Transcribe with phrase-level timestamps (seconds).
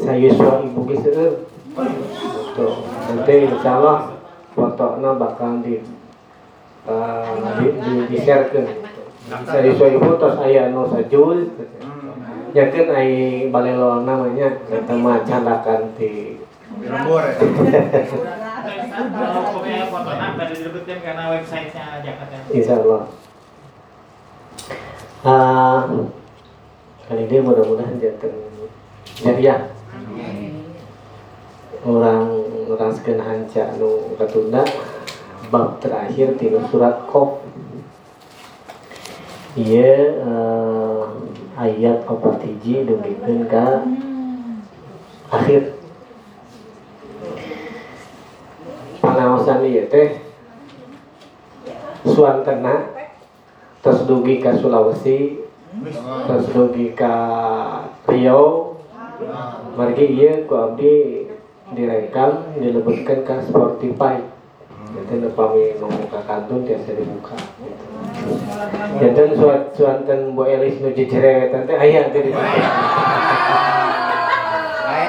[0.00, 1.44] saya suami ibu kisah
[2.50, 3.98] Tuh, nanti insya Allah
[4.58, 5.78] fotonya bakal di
[6.88, 8.62] uh, di, di, di share ke.
[9.46, 11.46] Saya suami ibu terus ayah no sajul.
[12.50, 13.10] Yakin ay
[13.54, 16.42] balelo namanya kita mah candakan di
[16.80, 17.34] Lembur ya.
[19.10, 22.36] Kalau pokoknya karena websitenya Jakarta.
[22.50, 23.02] insya Allah.
[25.20, 26.08] Uh,
[27.06, 28.32] kali ini mudah-mudahan jangan
[29.20, 29.60] jariah
[31.80, 32.28] orang
[32.68, 34.62] orang sekian hanca nu katunda
[35.50, 37.42] bab terakhir di surat Qaf.
[39.58, 41.02] Iya eh,
[41.58, 43.66] ayat opat hiji demikian ke
[45.32, 45.62] akhir.
[49.02, 50.22] Pengawasan iya teh
[52.06, 52.94] suantena
[53.82, 55.40] terus dugi ke Sulawesi
[56.28, 57.14] terus dugi ke
[58.06, 58.69] Riau
[59.76, 61.28] margi iya ku abdi
[61.76, 64.18] direkam dilebutkan ke Spotify.
[64.90, 65.22] Jadi
[65.78, 67.38] ngomong ke kantun tiasa dibuka.
[68.98, 72.74] Jadi suat suanten Bu Elis nu jejerewetan teh aya teh di Kayak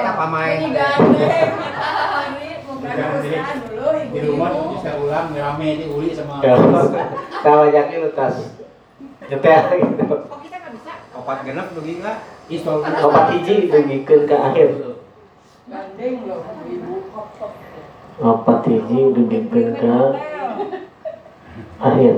[0.06, 0.70] apa main?
[4.12, 6.46] Di rumah bisa ulang rame di uli sama.
[7.42, 8.53] kawajaknya nu tas.
[9.34, 10.30] Nyetel gitu
[11.32, 12.28] Opat genep dugi enggak?
[12.52, 15.00] Istol opat hiji dugikeun ke akhir.
[18.20, 19.96] Opat hiji dugikeun ke
[21.80, 22.16] akhir.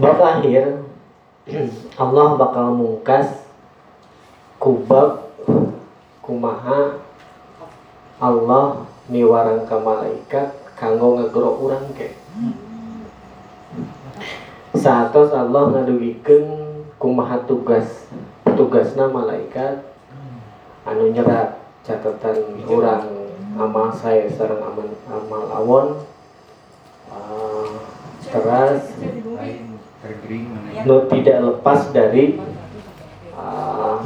[0.00, 0.88] Bab akhir
[2.00, 3.28] Allah bakal mungkas
[4.56, 5.36] kubab
[6.24, 6.96] kumaha
[8.16, 12.16] Allah miwarang ka malaikat kanggo ngegero urang ke.
[14.72, 16.69] Saatos Allah ngadugikeun
[17.00, 18.12] kumaha tugas
[18.44, 19.88] tugasna malaikat
[20.84, 23.20] anu nyerat catatan urang
[23.56, 25.86] amal saya sareng amal, amal awon.
[27.10, 27.82] Uh,
[28.30, 28.94] teras.
[30.86, 32.40] Nu tidak lepas dari
[33.34, 34.00] uh,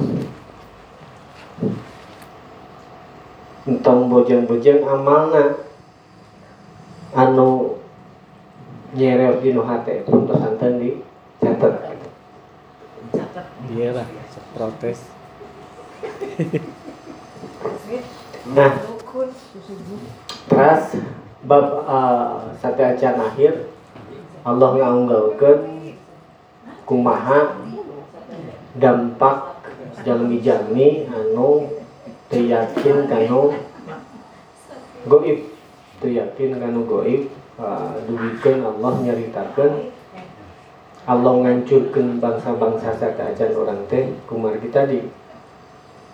[3.68, 5.62] entong bojeng-bojeng amalna.
[7.14, 7.78] Anu
[8.98, 10.98] nyereos di nu hate pun terus anten di
[11.38, 11.93] catat.
[13.72, 14.08] Iya lah,
[14.52, 15.00] protes.
[18.44, 18.76] Nah,
[20.52, 20.84] terus
[21.48, 23.72] bab uh, sate acan akhir.
[24.44, 25.96] Allah ngaunggalkeun
[26.84, 27.56] kumaha
[28.76, 29.64] dampak
[30.04, 31.72] jalmi-jalmi anu
[32.28, 33.56] teu yakin kanu
[35.08, 35.48] goib.
[36.04, 37.96] Teu yakin kanu goib uh,
[38.44, 39.93] Allah nyaritakeun
[41.04, 44.08] Allah ngancurkeun bangsa-bangsa sate acan orang teh.
[44.24, 45.00] Kumargi tadi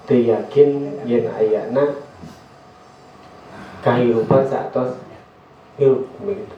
[0.07, 1.95] teu yakin yen ayana
[3.87, 4.99] kahirupan saatos
[5.79, 6.57] hirup begitu.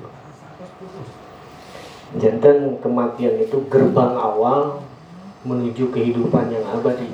[2.16, 4.84] Jantan kematian itu gerbang awal
[5.44, 7.08] menuju kehidupan yang abadi.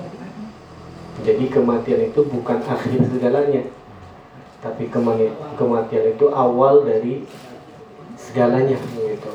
[1.27, 3.67] Jadi kematian itu bukan akhir segalanya
[4.59, 4.91] tapi
[5.55, 7.23] kematian itu awal dari
[8.19, 9.33] segalanya gitu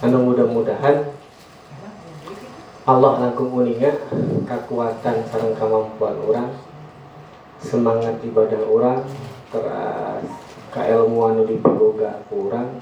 [0.00, 1.12] anu mudah-mudahan
[2.88, 3.92] Allah langkung uninga
[4.48, 6.48] kekuatan sarang kemampuan orang
[7.60, 9.04] semangat ibadah orang
[9.52, 10.24] terus
[10.72, 12.80] keilmuan nu dipiboga ku urang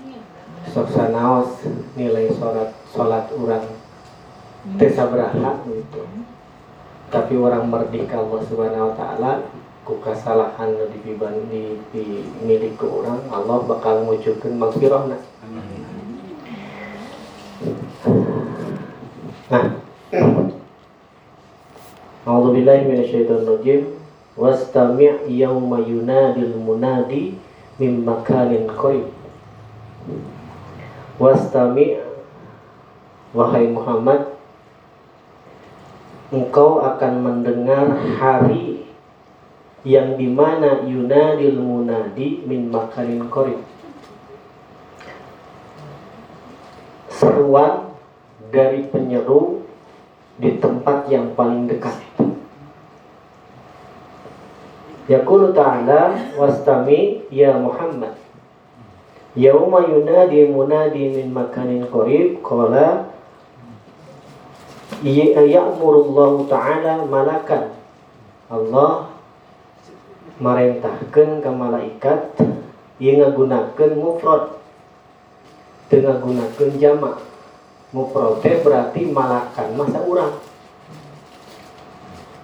[0.71, 1.67] sok sanaos
[1.99, 3.67] nilai salat salat urang
[4.77, 6.05] teu sabaraha gitu.
[7.09, 9.33] Tapi orang merdeka Allah Subhanahu wa taala
[9.83, 15.17] ku kasalahan nu dipiban di, dimiliki ku urang Allah bakal ngujukeun magfirahna
[19.49, 20.53] A'udzu
[22.53, 23.97] billahi minasyaitonir rajim
[24.37, 27.33] wastami' yauma yunadil munadi
[27.81, 29.09] min makanin qarib
[31.17, 31.97] wastami'
[33.33, 34.37] wahai Muhammad
[36.29, 37.89] engkau akan mendengar
[38.21, 38.85] hari
[39.81, 43.65] yang di mana yunadil munadi min makanin qarib
[47.09, 47.88] seruan
[48.49, 49.65] dari penyeru
[50.39, 51.95] di tempat yang paling dekat.
[55.09, 58.13] Yaqulu ta'ala wastami ya Muhammad.
[59.33, 63.09] Yauma yunadi munadi min makanin qarib qala
[65.01, 67.73] ya- ya'murullahu ta'ala malakan.
[68.53, 69.13] Allah
[70.41, 72.21] merintahkan ke malaikat
[73.01, 74.61] yang ngagunakeun mufrad.
[75.89, 77.28] Teu ngagunakeun jamak
[77.93, 80.35] mufrad teh berarti malakan masa urang.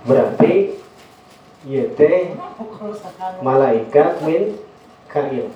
[0.05, 0.77] Berarti
[1.65, 2.37] ieu teh
[3.41, 4.57] malaikat min
[5.09, 5.49] kail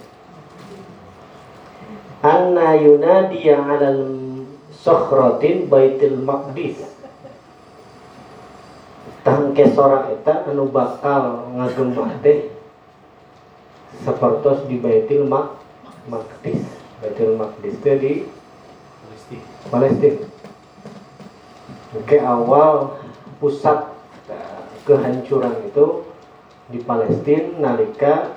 [2.25, 4.03] anna yunadiya alal
[4.73, 6.83] sokhrotin baitil maqdis.
[9.23, 12.49] Tangke sora eta anu bakal ngagema teh
[14.03, 15.61] sapertos di baitil mak
[16.09, 16.65] maqdis.
[17.05, 18.13] Baitil maqdis teh di
[19.69, 20.25] Palestina
[21.97, 23.01] Oke awal
[23.41, 23.97] pusat
[24.29, 26.05] eh, kehancuran itu
[26.69, 28.37] di Palestina nalika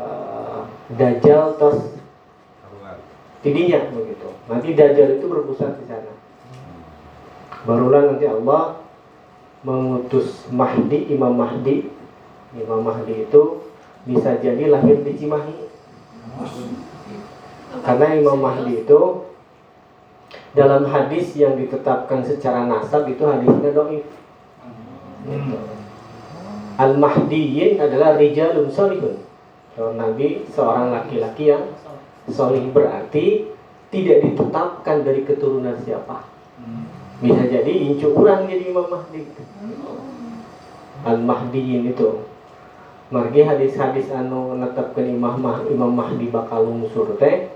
[0.00, 2.00] eh, Dajjal tos
[3.44, 4.28] tidinya begitu.
[4.48, 6.16] Nanti Dajjal itu berpusat di sana.
[7.68, 8.80] Barulah nanti Allah
[9.60, 11.92] mengutus Mahdi, Imam Mahdi.
[12.56, 13.68] Imam Mahdi itu
[14.08, 15.68] bisa jadi lahir di Cimahi.
[17.84, 19.27] Karena Imam Mahdi itu
[20.56, 24.06] dalam hadis yang ditetapkan secara nasab itu hadisnya doif.
[25.28, 25.58] Gitu.
[26.78, 29.18] Al-Mahdiyin adalah rijalun solihun.
[29.74, 31.74] Kalau Nabi seorang laki-laki yang
[32.30, 33.50] solih berarti
[33.90, 36.22] tidak ditetapkan dari keturunan siapa.
[37.18, 39.26] Bisa jadi incu orang jadi Imam Mahdi.
[41.02, 42.28] Al-Mahdiyin itu.
[43.08, 47.48] Margi hadis-hadis anu netepkeun Imam Mah Imam Mahdi bakal lungsur teh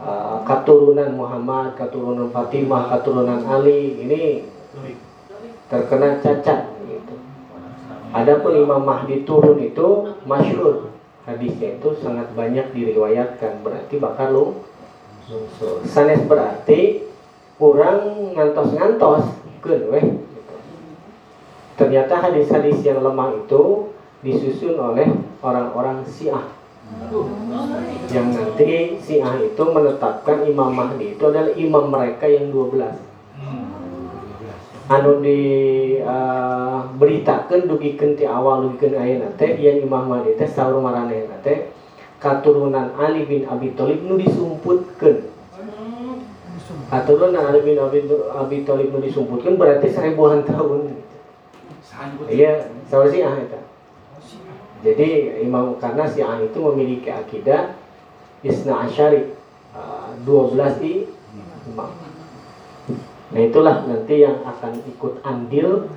[0.00, 4.22] uh, keturunan Muhammad, keturunan Fatimah, keturunan Ali ini
[5.70, 7.14] terkena cacat gitu.
[8.14, 10.94] Adapun Imam Mahdi turun itu masyhur
[11.26, 14.46] hadisnya itu sangat banyak diriwayatkan berarti bakal lu.
[15.88, 17.08] Sanes berarti
[17.56, 19.24] orang ngantos-ngantos
[19.64, 20.54] keun weh gitu.
[21.80, 23.88] Ternyata hadis-hadis yang lemah itu
[24.20, 25.08] disusun oleh
[25.40, 26.44] orang-orang Syiah
[28.10, 33.14] yang nanti Syiah itu menetapkan Imam Mahdi itu adalah imam mereka yang 12
[34.84, 35.40] anu di
[36.04, 41.72] uh, beritakan dugikeun ti awal dugikeun ayeuna teh yang Imam Mahdi teh saur maranehna teh
[42.20, 45.32] katurunan Ali bin Abi Thalib nu disumputkeun.
[46.88, 51.00] Katurunan Ali bin Abi, Abi Thalib nu disumputkeun berarti seribuan tahun.
[52.28, 53.73] Iya saur Syiah eta
[54.84, 57.72] jadi Imam karena Syiah itu memiliki akidah
[58.44, 59.32] Isna Asyari
[59.72, 61.08] uh, 12 i
[61.72, 61.88] imam.
[63.32, 65.88] Nah itulah nanti yang akan ikut andil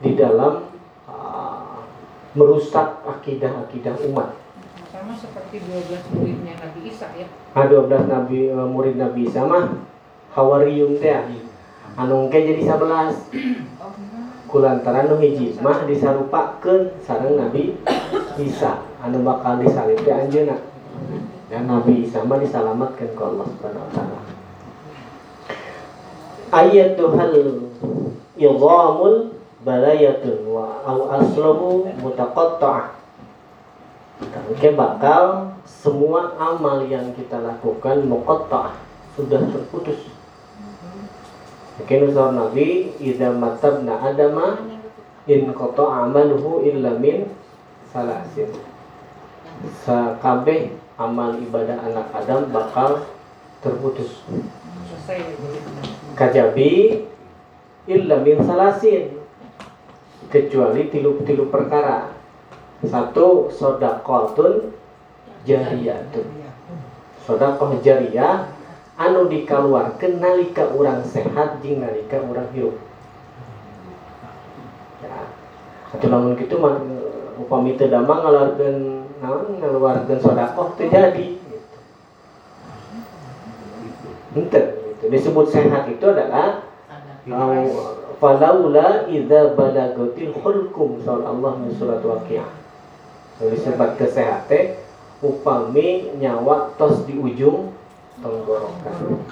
[0.00, 0.64] di dalam
[1.04, 1.84] uh,
[2.32, 4.32] merusak akidah-akidah umat.
[4.88, 9.76] sama seperti 12 muridnya Nabi Isa ya Nah 12 nabi uh, murid Nabi Isa mah
[10.32, 11.12] Hawariyun teh
[12.00, 13.20] anu engke jadi 11
[14.50, 17.78] kulantaran hiji mah disarupakeun sareng Nabi
[18.42, 18.82] Isa.
[19.00, 20.58] Anu bakal disalib teh anjeunna.
[21.48, 24.20] Dan Nabi Isa mah disalamatkeun ku Allah Subhanahu wa taala.
[26.50, 27.38] Ayatuhal
[28.34, 32.98] idhamul balayatun wa au asluhu mutaqatta'ah
[34.50, 38.76] Oke bakal semua amal yang kita lakukan muqatta'ah
[39.16, 40.12] sudah terputus
[41.80, 44.60] Oke nusar Nabi Idza matabna adama
[45.24, 47.28] In koto amaluhu illa min
[47.90, 48.52] Salasin.
[49.82, 53.02] Sakabeh amal ibadah anak Adam bakal
[53.64, 54.22] terputus.
[56.14, 57.02] Kajabi
[57.90, 59.18] Illa min salasin.
[60.30, 62.14] Kecuali tilu-tilu perkara.
[62.86, 64.72] Satu Sodakotun
[65.44, 66.40] Jariyatun
[67.24, 68.59] Sodakoh jariyah
[69.00, 72.76] anu dikaluarkeun nalika urang sehat jeung nalika urang hirup.
[75.00, 75.32] Ya.
[75.96, 76.84] Atuh lamun kitu mah
[77.40, 81.78] upami teu damang ngaluarkeun naon ngaluarkeun sedekah teu jadi gitu.
[84.36, 84.60] Gitu.
[85.08, 86.68] Disebut sehat itu adalah
[87.24, 87.56] au
[88.20, 89.56] falaula idza
[90.44, 92.52] hulkum soal Allah min surat waqiah.
[93.40, 94.76] Disebut kesehatan
[95.24, 97.79] upami nyawa tos di ujung
[98.20, 99.24] tenggorokan.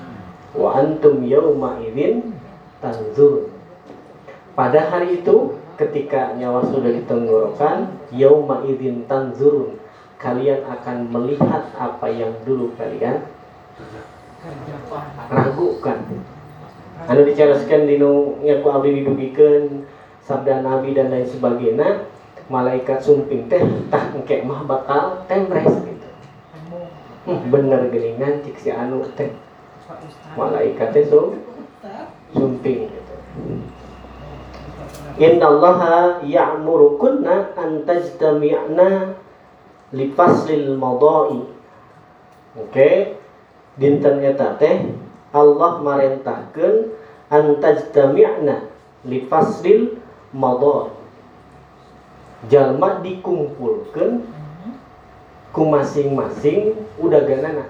[0.57, 2.35] Wa antum yauma idzin
[2.83, 3.53] tanzurun.
[4.59, 9.79] Pada hari itu ketika nyawa sudah di tenggorokan yauma idzin tanzurun
[10.19, 13.23] kalian akan melihat apa yang dulu kalian
[15.31, 15.99] ragukan.
[17.07, 19.87] Anu diceraskan di nu ngaku abdi didugikeun
[20.27, 22.11] sabda nabi dan lain sebagainya
[22.51, 25.88] malaikat sumping teh tah engke mah bakal temres
[27.29, 29.29] bener geningan cik si anu teh
[30.33, 31.37] malaikat teh sum
[32.33, 33.15] sumping gitu
[35.19, 39.19] Innallaha ya'murukunna an tajtami'na
[39.91, 41.43] li faslil madai.
[42.55, 43.19] Oke.
[43.75, 44.95] Dinten eta teh
[45.35, 46.95] Allah marentahkeun
[47.35, 48.71] an tajtami'na
[49.11, 49.99] li faslil
[50.31, 50.95] madai.
[52.47, 54.23] Jalma dikumpulkeun
[55.51, 57.65] ku masing-masing udah ganana.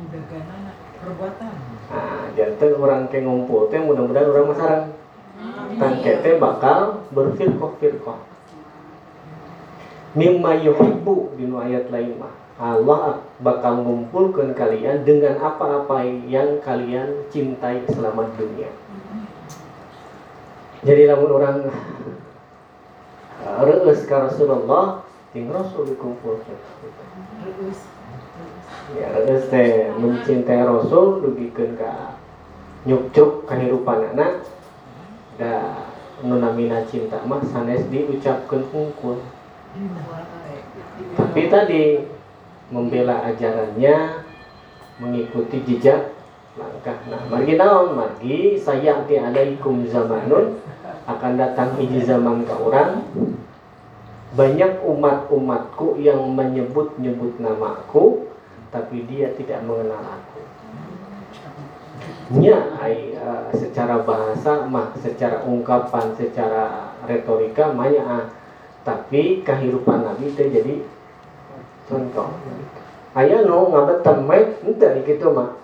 [0.00, 1.52] Udah ganana perbuatan.
[1.94, 4.84] Nah, jantan orang ke ngumpul teh mudah-mudahan orang masarang.
[5.74, 8.18] Tangke teh bakal berfirqah-firqah.
[10.14, 12.34] Mimma yuhibbu di ayat lain mah.
[12.54, 18.70] Allah bakal ngumpulkan kalian dengan apa-apa yang kalian cintai selama dunia.
[20.84, 21.56] Jadi lamun orang
[23.42, 25.03] uh, reus ka Rasulullah,
[25.34, 26.54] ting Rasul dikumpulkan.
[27.42, 27.80] Terus
[28.94, 32.20] Ya reus teh mencintai Rasul dugikeun ka
[32.86, 34.46] nyukcuk kehidupan anak
[35.34, 35.82] da
[36.22, 39.18] nu namina cinta mah sanes diucapkeun hungkul.
[41.18, 42.06] Tapi tadi
[42.70, 44.22] membela ajarannya,
[45.02, 46.14] mengikuti jejak
[46.54, 46.98] langkah.
[47.10, 47.98] Nah, margi naon?
[47.98, 50.62] Margi sayati alaikum zamanun
[51.10, 53.02] akan datang hiji zaman ke orang
[54.34, 58.26] banyak umat-umatku yang menyebut-nyebut namaku
[58.74, 60.42] tapi dia tidak mengenal aku.
[62.42, 62.58] Nya
[63.54, 68.24] secara bahasa mah, secara ungkapan, secara retorika manya ah.
[68.84, 70.84] Tapi kehidupan Nabi teh jadi
[71.88, 72.36] contoh.
[73.14, 75.56] Aya nu ngabetem we henteu kitu mah.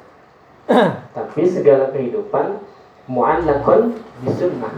[1.17, 2.63] Tapi segala kehidupan
[3.11, 4.73] mu'allaqun bisunnah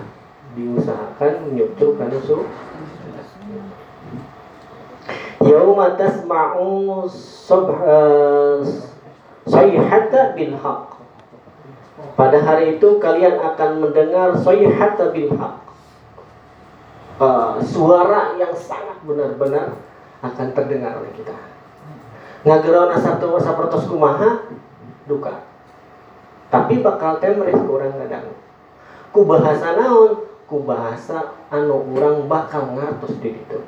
[0.57, 2.49] diusahakan menyucuk kana su
[5.43, 8.59] Yauma tasma'u eh,
[9.47, 10.93] sayhata bil haqq
[12.13, 15.57] pada hari itu kalian akan mendengar sayhata bil haq.
[17.23, 19.79] Uh, suara yang sangat benar-benar
[20.25, 21.37] akan terdengar oleh kita.
[22.43, 24.51] Ngageron satu sapertos kumaha
[25.07, 25.47] duka.
[26.51, 28.35] Tapi bakal temres ku urang kadang.
[29.15, 30.32] Ku bahasa naon?
[30.53, 33.65] Ku bahasa anu urang bakal ngartos di ditu.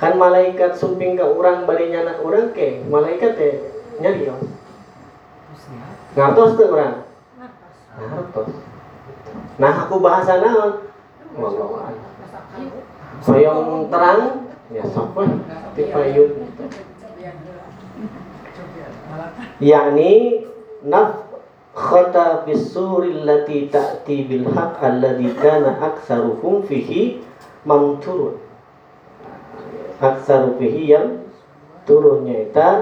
[0.00, 3.60] Kan malaikat sumping ka urang bari nyana urang ke, malaikat teh
[4.00, 4.48] nyarios.
[6.16, 7.04] Ngartos tuh orang?
[8.00, 8.48] Ngartos.
[9.60, 10.88] Nah aku bahasa naon?
[11.36, 12.08] Wallahu a'lam.
[13.20, 15.28] Soyong terang, ya sok we
[15.76, 16.48] ti payun.
[19.60, 20.12] Yakni
[20.80, 21.25] naf
[21.76, 27.20] khata bisuri allati ta'ti bil haq alladhi kana aktsaruhum fihi
[27.68, 28.40] mamturun.
[30.00, 31.20] Aktsaru fihi yang
[31.84, 32.72] turunnya itu.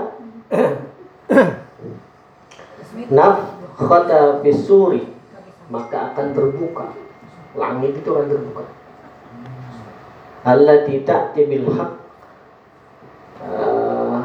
[3.11, 5.11] Nafkhata fisuri
[5.67, 6.95] maka akan terbuka.
[7.59, 8.65] Langit itu akan terbuka.
[10.47, 11.93] Allati ta'ti bil haq
[13.43, 14.23] uh,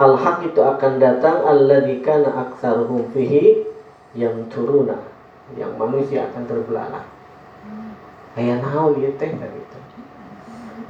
[0.00, 1.44] al haq itu akan datang.
[1.44, 3.69] Alladzi kana aktsaruhum fihi
[4.14, 4.98] yang turuna
[5.54, 7.06] yang manusia akan terbelalak
[8.34, 9.78] aya naon ieu teh kan itu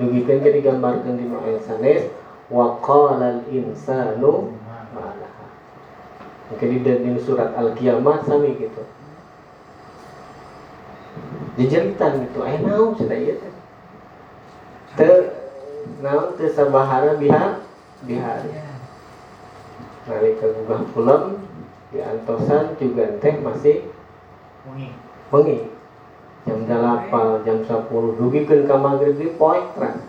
[0.01, 2.03] dugikeun ke digambarkeun di ayat sanes
[2.49, 4.57] wa qala al insanu
[4.97, 5.47] ma laha
[6.51, 8.83] Mungkin di, di surat Al-Qiyamah sami gitu.
[11.55, 13.55] Dijeritan gitu, eh naon sudah iya teh.
[14.99, 15.11] Te
[16.03, 17.63] naon teu sabahara biha
[18.03, 18.51] bihari.
[20.11, 21.39] Nalika gugah pulang
[21.91, 23.91] di antosan juga teh masih
[24.67, 24.89] Wengi.
[25.33, 25.59] wengi.
[26.49, 30.01] Jam 8, jam 10 dugikeun ka magrib di poek terang.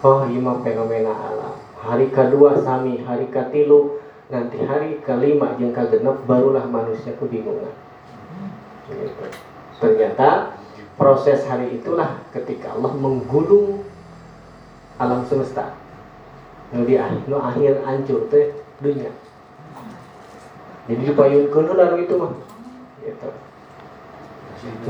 [0.00, 1.54] Oh, ieu mah fenomena alam.
[1.82, 4.02] Hari kedua sami, hari katilu
[4.32, 7.76] nanti hari kelima yang kagenep barulah manusia kebingungan
[8.88, 9.24] gitu.
[9.76, 10.56] ternyata
[10.96, 13.84] proses hari itulah ketika Allah menggulung
[14.96, 15.76] alam semesta
[16.72, 19.12] nu di akhir hancur teh dunia
[20.90, 22.32] jadi dipayunkeun lalu itu mah
[23.02, 23.28] gitu.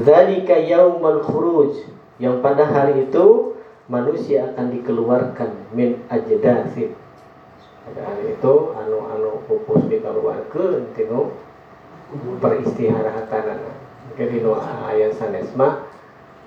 [0.01, 1.73] Dzalika yaumul khuruj.
[2.21, 3.57] Yang pada hari itu
[3.89, 6.95] manusia akan dikeluarkan min ajdasin.
[7.83, 11.35] Pada hari itu anu anu pupus dikeluarkan tino
[12.39, 13.65] peristiharatan
[14.13, 15.89] mungkin dino ayat sanes mah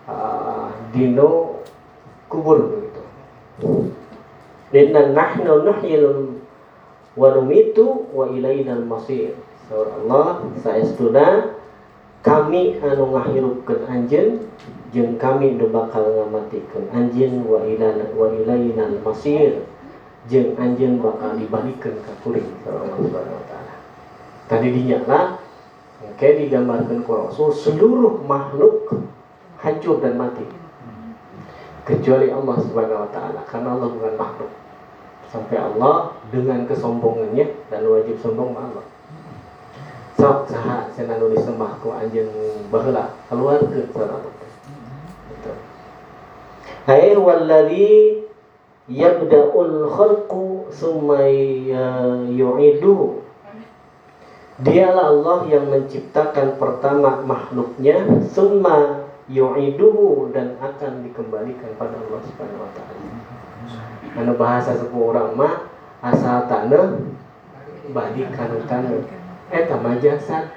[0.05, 1.61] uh, dino
[2.29, 3.01] kubur begitu
[4.75, 6.34] Inna nahnu nuhyil
[7.15, 9.35] wa numitu wa ilainal masir.
[9.65, 11.57] Surah Allah saestuna
[12.21, 14.45] kami anu ngahirupkeun anjeun
[14.93, 19.63] jeung kami nu bakal ngamatikeun anjeun wa ilana wa ilainal masir.
[20.27, 23.73] Jeung anjeun bakal dibalikeun ka kuring sareng Allah Subhanahu wa taala.
[24.45, 25.19] Tadi dinyala
[26.05, 28.91] oke digambarkan ku Rasul seluruh makhluk
[29.63, 30.45] hancur dan mati.
[31.85, 34.51] Kecuali Allah Subhanahu wa taala karena Allah bukan makhluk
[35.35, 38.87] sampai Allah dengan kesombongannya dan wajib sombong Allah
[40.15, 42.31] sok saha cenah nu disembah ku anjeun
[42.71, 44.31] baheula keluarkeun sareng
[45.25, 45.51] Gitu.
[46.87, 48.23] Hai walladzi
[48.87, 51.27] yabda'ul khalqu summa
[52.29, 53.25] yu'iduhu
[54.55, 62.71] Dialah Allah yang menciptakan pertama makhluknya summa yu'iduhu dan akan dikembalikan pada Allah Subhanahu wa
[62.71, 63.34] taala.
[64.15, 65.67] Anu bahasa sepuh urang mah
[65.99, 67.03] asal tanah
[67.91, 69.03] balik kana tanah.
[69.51, 70.55] Eta mah jasad.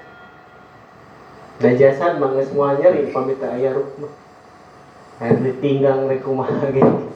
[1.58, 4.14] Da jasad geus moal nyeri pamit aya ruh mah.
[5.18, 7.10] Air ditinggang rek kumaha gitu.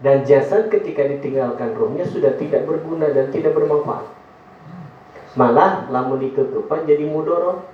[0.00, 4.08] Dan jasad ketika ditinggalkan ruhnya sudah tidak berguna dan tidak bermanfaat.
[5.36, 7.68] Malah lamun dikekepan jadi mudorot.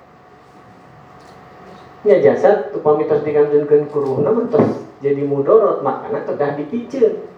[2.02, 7.35] Ya jasad tu pamitos dikantunkeun ku ruhna tos jadi mudorot makana tedah dipiceun.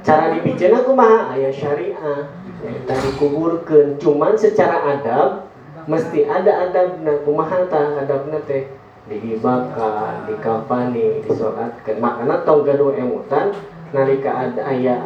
[0.00, 2.28] Cara dipiceun aku mah aya syariah.
[2.60, 5.48] Eta dikuburkeun cuman secara adab
[5.88, 8.68] mesti ada adabna kumaha tah adabna teh
[9.08, 12.00] dibakar, dikampani, disolatkeun.
[12.00, 13.52] Makana tong gaduh emutan
[13.90, 14.96] nalika ada aya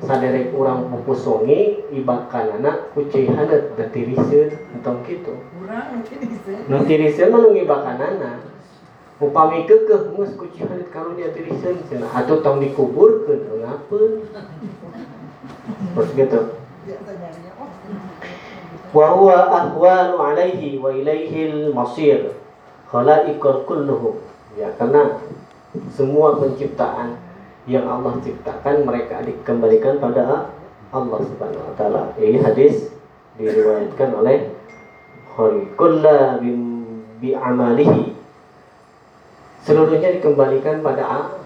[0.00, 5.34] saderek urang pupus songi ibakanana ku cai hanet da tiriseun entong kitu.
[6.66, 8.49] Nu tiriseun mah nu ngibakanana.
[9.20, 14.24] Upami keukeuh geus ku cai hanet karunya tiriseun cenah atuh tong dikuburkeun ngapeun.
[15.92, 16.40] Terus gitu.
[18.96, 22.32] Wa huwa ahwanu alaihi wa ilaihil masir.
[22.88, 24.18] Khalaiqul kulluhum.
[24.58, 25.20] Ya, karena
[25.94, 27.14] semua penciptaan
[27.68, 30.50] yang Allah ciptakan mereka dikembalikan pada
[30.90, 32.02] Allah Subhanahu wa taala.
[32.18, 32.90] Ini hadis
[33.38, 34.50] diriwayatkan oleh
[35.36, 36.58] Khariqullah bin
[37.22, 38.19] bi amalihi.
[39.60, 41.36] Seluruhnya dikembalikan pada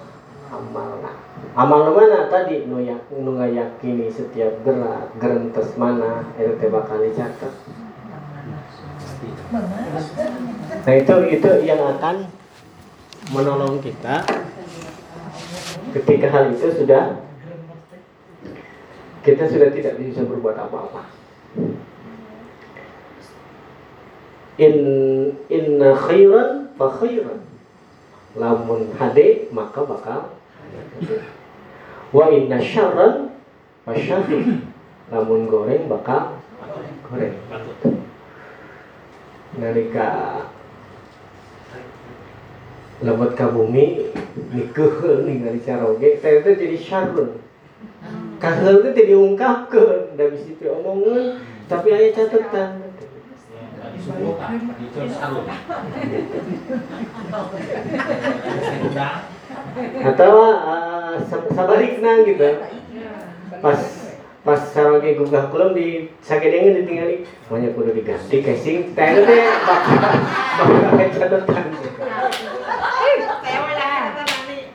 [0.50, 1.12] amalna.
[1.54, 7.54] Amal mana tadi nu yak nu ngayakini setiap gerak gerentes mana teh bakal dicatat.
[10.82, 12.26] Nah itu itu yang akan
[13.30, 14.26] menolong kita
[15.94, 17.22] ketika hal itu sudah
[19.22, 21.06] kita sudah tidak bisa berbuat apa-apa.
[24.58, 24.76] In
[25.46, 27.53] inna khairan fa khairan.
[28.34, 30.34] Lamun hade maka bakal.
[32.10, 33.30] Wa inna syarran
[33.86, 34.58] fa syarri.
[35.12, 36.42] Lamun goreng bakal
[37.06, 37.38] goreng.
[39.54, 40.08] Nalika
[43.04, 44.10] lemot ka bumi
[44.54, 47.38] nikeuheul ningali caroge teh teh jadi syarrun
[48.38, 51.38] kaheul teh teh diungkapkeun da bisi teh omongeun
[60.04, 61.16] atau uh,
[61.56, 62.50] sabalikna gitu.
[63.64, 63.80] Pas
[64.44, 69.96] pas saroge gugah kulum di sagedengeun ditinggali pokoknya kudu diganti casing teh teh bakal
[70.60, 71.00] bakal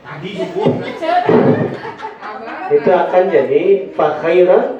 [0.09, 0.73] Tadi subuh.
[2.69, 3.63] itu akan jadi
[3.93, 4.77] fakhairan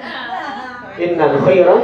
[0.97, 1.81] innal khairan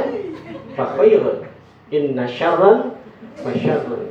[1.90, 2.98] inna syarran
[3.38, 4.10] fasyarran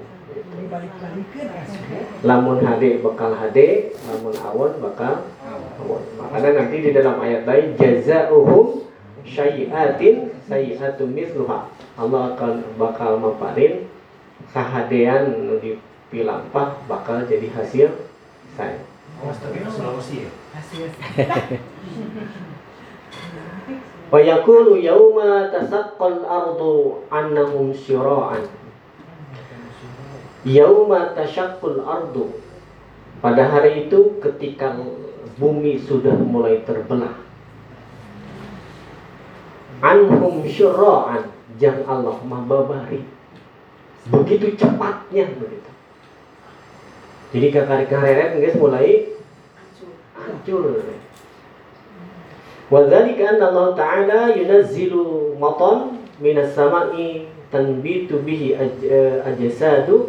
[2.24, 5.28] lamun hade bakal hade lamun awon bakal
[5.80, 6.02] awon.
[6.18, 8.82] Makanya nanti di dalam ayat lain jazaohum
[9.28, 11.70] syai'atin syai'atun mithluha.
[11.96, 13.88] Allah akan bakal maparin
[14.52, 17.90] kahadean nu dipilampah bakal jadi hasil
[18.58, 18.80] saya.
[19.24, 20.32] Awas tapi Sulawesi ya.
[24.14, 28.46] Wa yakunu yauma tasaqqal ardu annahum syura'an.
[30.46, 32.38] Yauma tasyaqqul ardu.
[33.18, 34.78] Pada hari itu ketika
[35.42, 37.18] bumi sudah mulai terbelah.
[39.82, 41.34] Anhum syura'an.
[41.58, 43.02] Jam Allah mababari.
[44.06, 45.72] Begitu cepatnya begitu.
[47.34, 49.18] Jadi kakak-kakak guys mulai
[49.66, 49.92] hancur.
[50.14, 51.05] hancur.
[52.66, 58.58] Wadzalika anna Allah Ta'ala yunazzilu matan minas sama'i tanbitu bihi
[59.22, 60.06] ajasadu eh,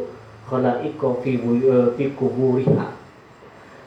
[0.48, 2.96] khala'iqa fi eh, fi kuburiha.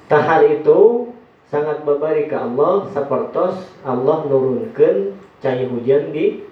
[0.06, 1.10] Tahal itu
[1.50, 6.46] sangat berbari ke Allah sapertos Allah nurunkan cahaya hujan di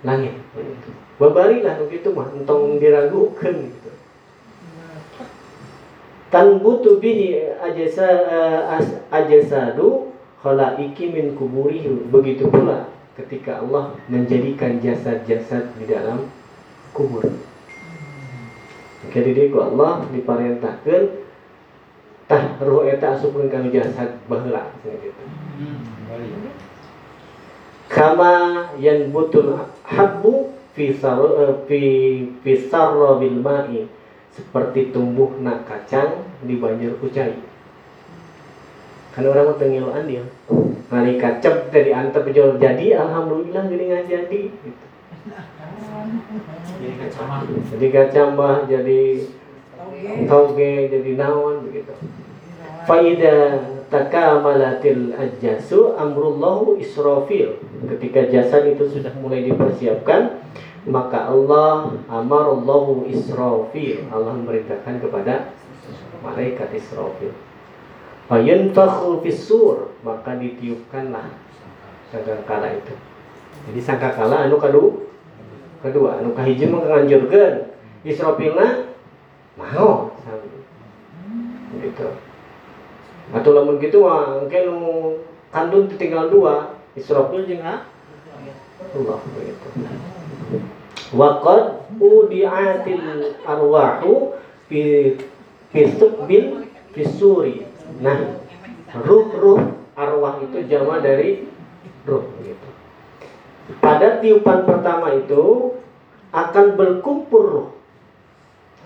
[0.00, 0.40] langit.
[1.20, 3.92] Babarilah begitu mah entong diragukan gitu.
[6.32, 7.52] Tanbutu bihi
[9.12, 10.09] ajasadu eh,
[10.40, 12.88] khalaiki min kuburihi begitu pula
[13.20, 16.32] ketika Allah menjadikan jasad-jasad di dalam
[16.96, 17.24] kubur.
[19.10, 21.04] Jadi dia Allah diparentahkeun
[22.30, 25.24] tah ruh eta asupkeun kana jasad baheula gitu.
[27.90, 31.80] kama yanbutul habbu fi eh, fi
[32.40, 33.84] fi sarrabil ma'i.
[34.30, 37.49] Seperti tumbuhna kacang di banjir kucai
[39.10, 40.24] kan orang mah tengiluan dia.
[40.90, 44.84] Hari kacep dari antep jual jadi alhamdulillah gini nggak jadi gitu.
[47.70, 48.66] Jadi kacamah.
[48.66, 51.92] jadi jadi toge jadi naon begitu
[52.90, 53.36] faida
[53.90, 57.58] takamalatil ajasu amrullahu israfil.
[57.86, 60.42] Ketika jasad itu sudah mulai dipersiapkan
[60.88, 64.08] maka Allah amarallahu israfil.
[64.08, 65.54] Allah memerintahkan kepada
[66.24, 67.34] malaikat israfil
[68.30, 69.90] fayunfakhu fissur.
[70.06, 71.34] Maka ditiupkanlah
[72.14, 72.94] sangkakala itu.
[73.68, 75.10] Jadi sangkakala anu kadu
[75.82, 77.74] kedua anu kahiji mah nganjurkeun.
[78.06, 78.94] Israfilna
[79.58, 80.14] mau.
[81.82, 82.08] Gitu.
[83.34, 84.78] Atau lamun gitu mah engke nu
[85.50, 86.78] kandun tinggal dua.
[86.94, 87.86] Israfil jeung ah
[88.90, 89.68] Allah begitu
[91.14, 94.34] waqad udiatil arwahu
[94.66, 95.14] fi
[95.70, 95.80] fi
[96.90, 97.69] fisuri
[98.00, 98.16] nah
[99.04, 101.46] ruh-ruh arwah itu jama dari
[102.08, 102.68] ruh gitu.
[103.78, 105.76] Pada tiupan pertama itu
[106.34, 107.70] akan berkumpul ruh.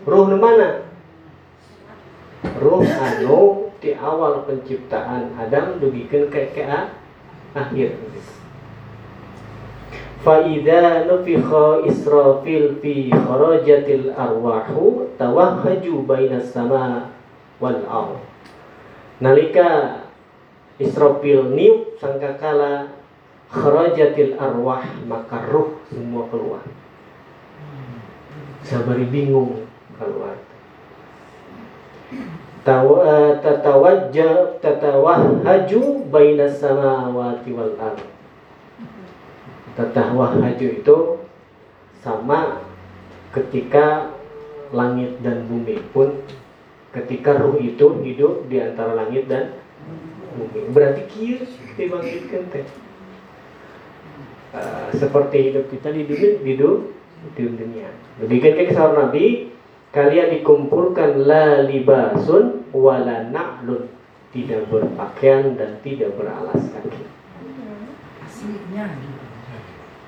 [0.05, 0.85] Ruh mana?
[2.61, 5.33] Ruh anu di awal penciptaan.
[5.41, 6.65] Adam dugikeun ke ke
[7.55, 7.97] akhir
[10.25, 17.13] Faida nufikha Israfil fi kharajatil arwahu tawahhaju bainas sama
[17.61, 18.34] wal ard.
[19.23, 20.03] Nalika
[20.83, 22.91] Israfil niup sangkakala
[23.47, 26.67] kharajatil arwah maka ruh semua keluar.
[28.67, 30.35] Sabari bingung keluar.
[32.65, 38.01] Tawa- tatawajja tatawahhaju bainas samawati wal ard.
[39.77, 40.99] Tatawahhaju itu
[42.01, 42.65] sama
[43.31, 44.11] ketika
[44.73, 46.25] langit dan bumi pun
[46.95, 49.59] ketika ruh itu hidup di antara langit dan
[50.39, 50.71] bumi.
[50.71, 51.43] Berarti kieu
[51.75, 52.67] dibangkitkan teh.
[54.55, 56.95] Eh, seperti hidup kita di dunia di, du-
[57.35, 57.91] di dunia.
[58.23, 59.51] Demikian kayak kisah Nabi,
[59.91, 63.91] kalian dikumpulkan la libasun wala na'lun
[64.35, 67.07] tidak berpakaian dan tidak beralas kaki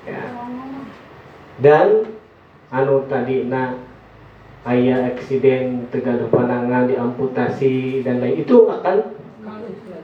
[0.03, 0.23] ya.
[1.63, 1.87] dan
[2.67, 3.79] anu tadi na
[4.67, 9.15] ayah eksiden tegaduh panangan diamputasi dan lain itu akan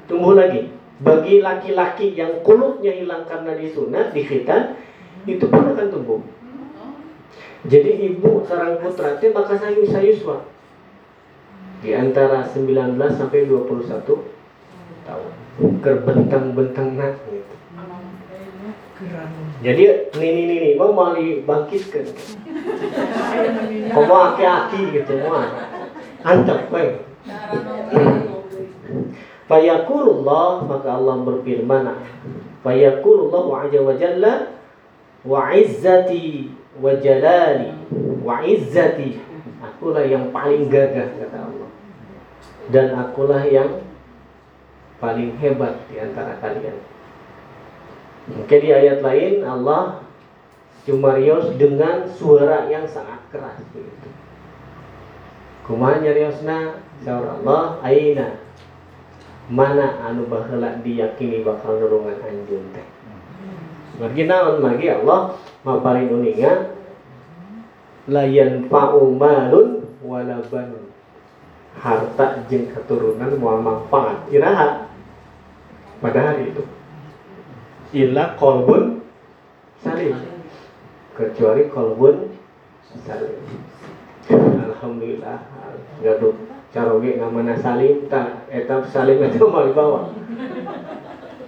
[0.08, 0.72] tumbuh lagi.
[1.04, 4.80] Bagi laki-laki yang kulutnya hilang karena disunat di khitan
[5.28, 6.22] itu pun akan tumbuh.
[7.64, 10.48] Jadi ibu sarang putra itu bakal sayus sayuswa
[11.84, 14.04] di antara 19 sampai 21
[15.04, 15.32] tahun.
[15.84, 16.96] Kerbentang-bentang
[17.28, 17.56] gitu.
[19.64, 19.84] Jadi
[20.20, 22.06] nini nini mau mau dibangkitkan.
[23.96, 25.44] Kau mau aki-aki gitu mau.
[26.24, 27.04] Antep baik.
[29.48, 31.86] Fayakulullah maka Allah berfirman
[32.64, 34.34] Fayakulullah wa azza wa jalla
[35.24, 37.72] wa izzati wa jalali
[38.24, 39.20] wa izzati
[39.64, 41.70] akulah yang paling gagah kata Allah
[42.72, 43.84] dan akulah yang
[45.00, 46.76] paling hebat di antara kalian
[48.24, 50.00] Oke di ayat lain Allah
[50.88, 54.10] cuma rios dengan suara yang sangat keras begitu.
[55.68, 56.80] Kumaha nyariosna?
[57.04, 58.40] Saur Allah aina?
[59.52, 62.88] Mana anu baheula diyakini bakal nurungan anjeun teh.
[64.00, 64.64] Margi naon?
[64.64, 65.36] Allah
[65.68, 66.80] maparin uningan
[68.08, 70.40] layan fa'u malun wala
[71.80, 74.88] harta jeung keturunan moal manfaat iraha.
[76.00, 76.64] Pada hari itu
[77.94, 79.06] illa kolbun
[79.80, 80.18] salim.
[81.14, 82.34] Kecuali kolbun
[83.06, 83.38] salim.
[84.74, 85.38] Alhamdulillah.
[86.02, 86.36] Gaduh
[86.74, 90.10] caroge namanya salim tak etap salim itu mau dibawa.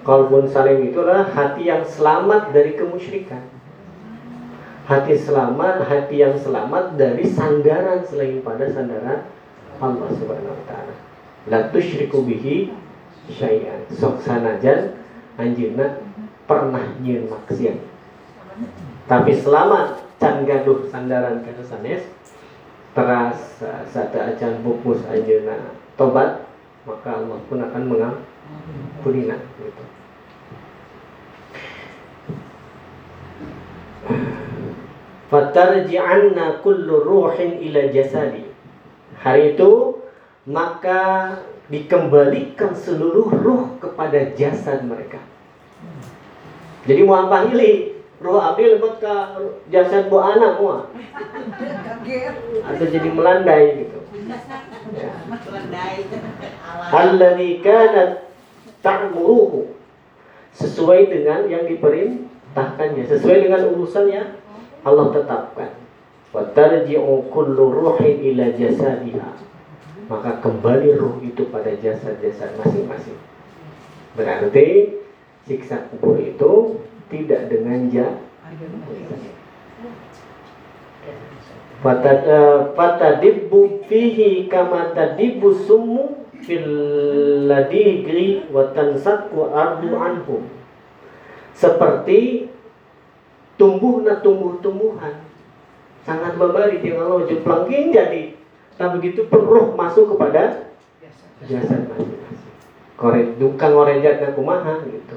[0.05, 3.41] Kolbun salim itu adalah hati yang selamat dari kemusyrikan.
[4.85, 9.25] Hati selamat hati yang selamat dari sandaran selain pada sandaran
[9.81, 10.93] Allah subhanahu wa ta'ala.
[11.49, 12.69] La tusyriku bihi
[13.33, 13.89] syai'an.
[13.89, 14.93] Sok sanajan
[15.41, 16.05] anjeunna
[16.45, 17.77] pernah nyieun maksiat
[19.05, 22.07] tapi selama can gaduh sandaran kana sanes
[22.95, 23.59] teras
[23.91, 26.45] satu acan pupus ajeuna tobat
[26.85, 29.83] maka Allah pun akan mengampuni gitu.
[35.25, 38.45] Fatarji'anna kullu ruhin ila jasadi.
[39.17, 39.97] Hari itu
[40.45, 41.33] maka
[41.73, 45.17] dikembalikan seluruh ruh kepada jasad mereka.
[46.85, 47.97] Jadi mau apa ini?
[48.15, 49.15] Ruh ambil buat ke
[49.73, 50.87] jasad bu anak mau.
[52.65, 53.97] Atau jadi melandai gitu.
[54.95, 55.11] Ya.
[56.93, 58.31] Alladzi kanat
[58.79, 59.75] ta'muruhu
[60.55, 64.23] sesuai dengan yang diperintahkannya, sesuai dengan urusannya
[64.85, 65.75] Allah tetapkan.
[70.05, 73.19] Maka kembali ruh itu pada jasad-jasad masing-masing.
[74.15, 74.67] Berarti
[75.45, 78.09] siksa kubur itu tidak dengan ja
[82.75, 86.65] Fatadibbu fihi kama tadibbu summu fil
[87.45, 90.49] ladigri wa tansakku ardu anhum.
[91.53, 92.49] Seperti
[93.61, 95.21] tumbuhna tumbuh-tumbuhan.
[96.01, 98.33] Sangat memberi di Allah jeplangin jadi
[98.75, 100.67] nah begitu pun roh masuk kepada
[101.47, 102.53] jasad masing-masing.
[102.99, 105.15] Korek duka ngorejat dan kumaha gitu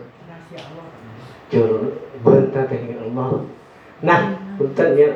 [1.48, 3.44] jur bentar teh Allah.
[4.04, 4.20] Nah
[4.56, 5.10] punten ya.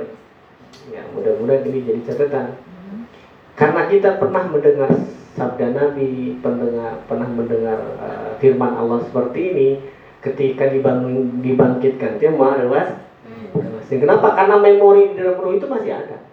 [0.91, 2.59] Ya mudah-mudahan ini jadi catatan.
[3.55, 4.91] Karena kita pernah mendengar
[5.37, 9.69] sabda Nabi pendengar pernah mendengar uh, firman Allah seperti ini
[10.25, 13.03] ketika dibangun dibangkitkan dia lewat
[14.01, 14.33] Kenapa?
[14.33, 16.25] Karena memori di dalam roh itu masih ada.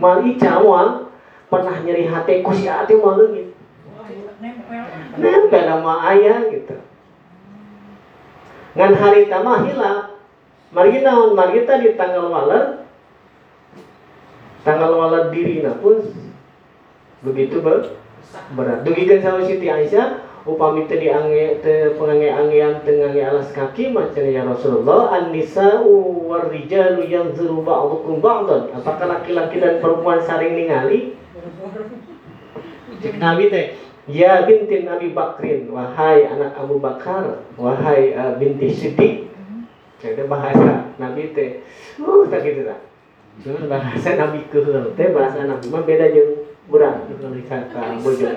[0.00, 1.12] Mali cawa
[1.52, 3.52] pernah nyeri hati kusi hati mau lagi.
[5.18, 5.64] Nempel.
[5.68, 6.76] Nama ayah gitu.
[8.78, 10.14] Ngan hari tama hilang.
[10.70, 12.86] Mari naon, mari kita di tanggal waler
[14.62, 15.98] tanggal waler diri pun
[17.24, 17.98] begitu ber
[18.54, 18.84] berat.
[18.84, 24.48] Dugikan sama Siti Aisyah, upami tadi angge te pengange anggean tengange alas kaki macam ya
[24.48, 31.18] Rasulullah an nisa'u war rijalu yanzuru ba'dukum ba'dan apakah laki-laki dan perempuan saling ningali
[33.22, 39.28] Nabi teh Ya binti Nabi Bakrin, wahai anak Abu Bakar, wahai uh, binti Siddiq.
[40.00, 41.60] Jadi bahasa Nabi teh,
[42.00, 42.80] uh tak gitu tak.
[43.44, 48.32] Cuma bahasa Nabi kehel teh bahasa Nabi mah beda jeung urang kalau ka bojo.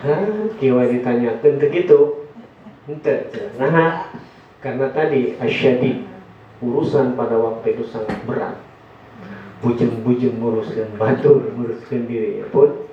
[0.00, 0.24] Hah,
[0.56, 2.00] kiwa ditanya tentu gitu.
[2.86, 3.28] Ente,
[3.60, 4.08] nah
[4.64, 6.06] karena tadi asyadi
[6.64, 8.65] urusan pada waktu itu sangat berat.
[9.64, 12.86] Bujeng-bujeng nguruskan batur, nguruskan diri pun.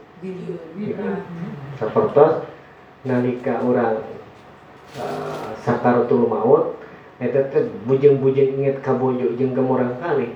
[1.76, 2.26] Seperti
[3.04, 4.00] nalika orang
[4.96, 6.80] uh, sakaratul maut
[7.20, 10.32] eta teh bujeng-bujeng inget kabojo jeung orang kali.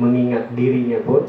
[0.00, 1.24] Mengingat dirinya pun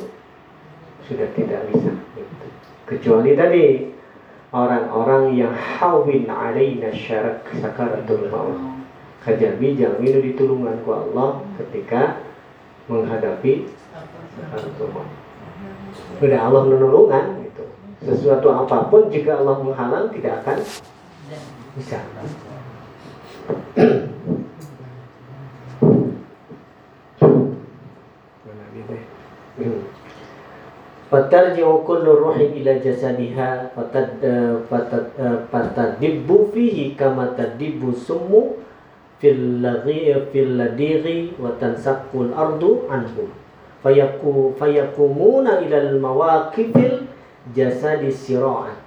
[1.07, 2.47] sudah tidak bisa gitu.
[2.83, 3.87] kecuali tadi
[4.51, 8.59] orang-orang yang hawin alaina syarak sakaratul maut.
[9.23, 12.26] Kajabi jamin ditulungan ku Allah ketika
[12.87, 13.67] menghadapi
[14.87, 15.07] maut
[16.17, 16.61] sudah Allah.
[16.65, 17.63] Menulungan gitu.
[18.03, 20.57] Sesuatu apa pun jika Allah menghalang tidak akan
[21.77, 21.99] bisa.
[31.07, 34.19] Fatarji'u kullu ruhin ila jasadiha fatad
[34.67, 35.07] fatad
[35.47, 38.66] fatadibbu fihi kama tadibbu summu
[39.19, 39.65] fil
[40.57, 43.29] ladiri wa tansaqqul ardu anhu.
[43.81, 47.05] Fayaku fayakumuna ila al mawaqifil
[47.53, 48.77] jasadi sira'an.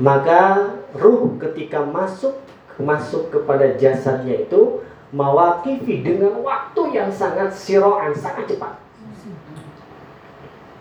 [0.00, 2.40] Maka ruh ketika masuk
[2.80, 4.80] masuk kepada jasadnya itu
[5.12, 8.74] mawakifi dengan waktu yang sangat siroan sangat cepat.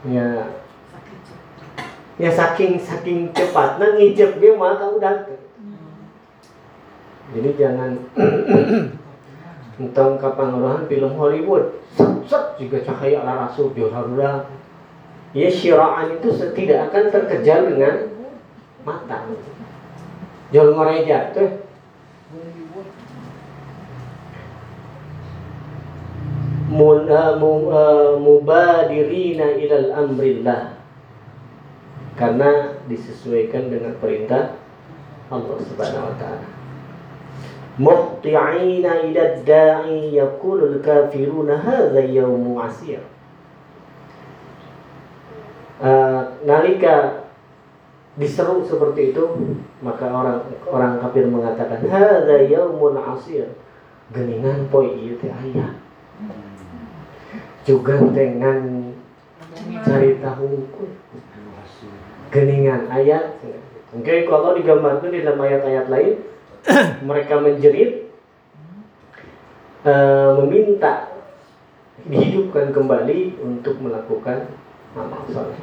[0.07, 0.47] Ya.
[2.19, 3.79] Ya saking saking cepat.
[3.79, 5.13] Nah ngijep dia maka udah
[7.29, 7.91] jadi jangan
[9.77, 10.49] tentang kapan
[10.89, 11.77] film Hollywood.
[12.25, 14.45] Set juga cahaya ala rasul joharura
[15.33, 17.95] ya syiraan itu tidak akan terkejar dengan
[18.81, 19.29] mata.
[20.49, 21.69] Jual ngoreja tuh.
[28.21, 30.81] Mubadirina ilal amrillah.
[32.17, 34.59] Karena disesuaikan dengan perintah
[35.31, 36.58] Allah Subhanahu wa taala
[37.79, 42.99] muhti'ina ila da'i yaqulul kafiruna hadza yawmu asir
[45.79, 47.25] uh, nalika
[48.19, 49.23] diseru seperti itu
[49.79, 53.47] maka orang orang kafir mengatakan hadza yaumun asir.
[54.09, 55.77] Geningan poe ieu teh aya
[57.61, 58.89] juga dengan
[59.85, 60.89] cerita hukum.
[62.33, 63.37] Geningan ayat.
[63.93, 66.17] Oke kalau digambarkan di dalam ayat-ayat lain
[67.07, 68.09] mereka menjerit
[69.85, 71.13] eh, meminta
[72.07, 74.47] dihidupkan kembali untuk melakukan
[74.95, 75.59] amal soleh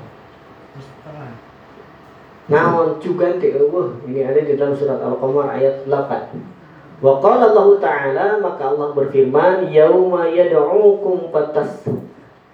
[2.47, 7.03] Naon juga eueuh ini ada di dalam surat Al-Qamar ayat 8.
[7.03, 11.83] Wa qala Allah Ta'ala maka Allah berfirman yauma yad'ukum fatas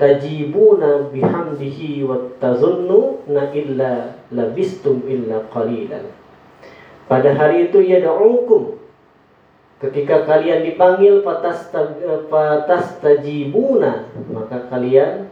[0.00, 6.08] tajibuna bihamdihi wa tazunnuna illa labistum illa qalilan.
[7.10, 8.82] Pada hari itu yad'ukum
[9.82, 11.66] ketika kalian dipanggil fatas
[12.30, 15.26] fatas tajibuna maka kalian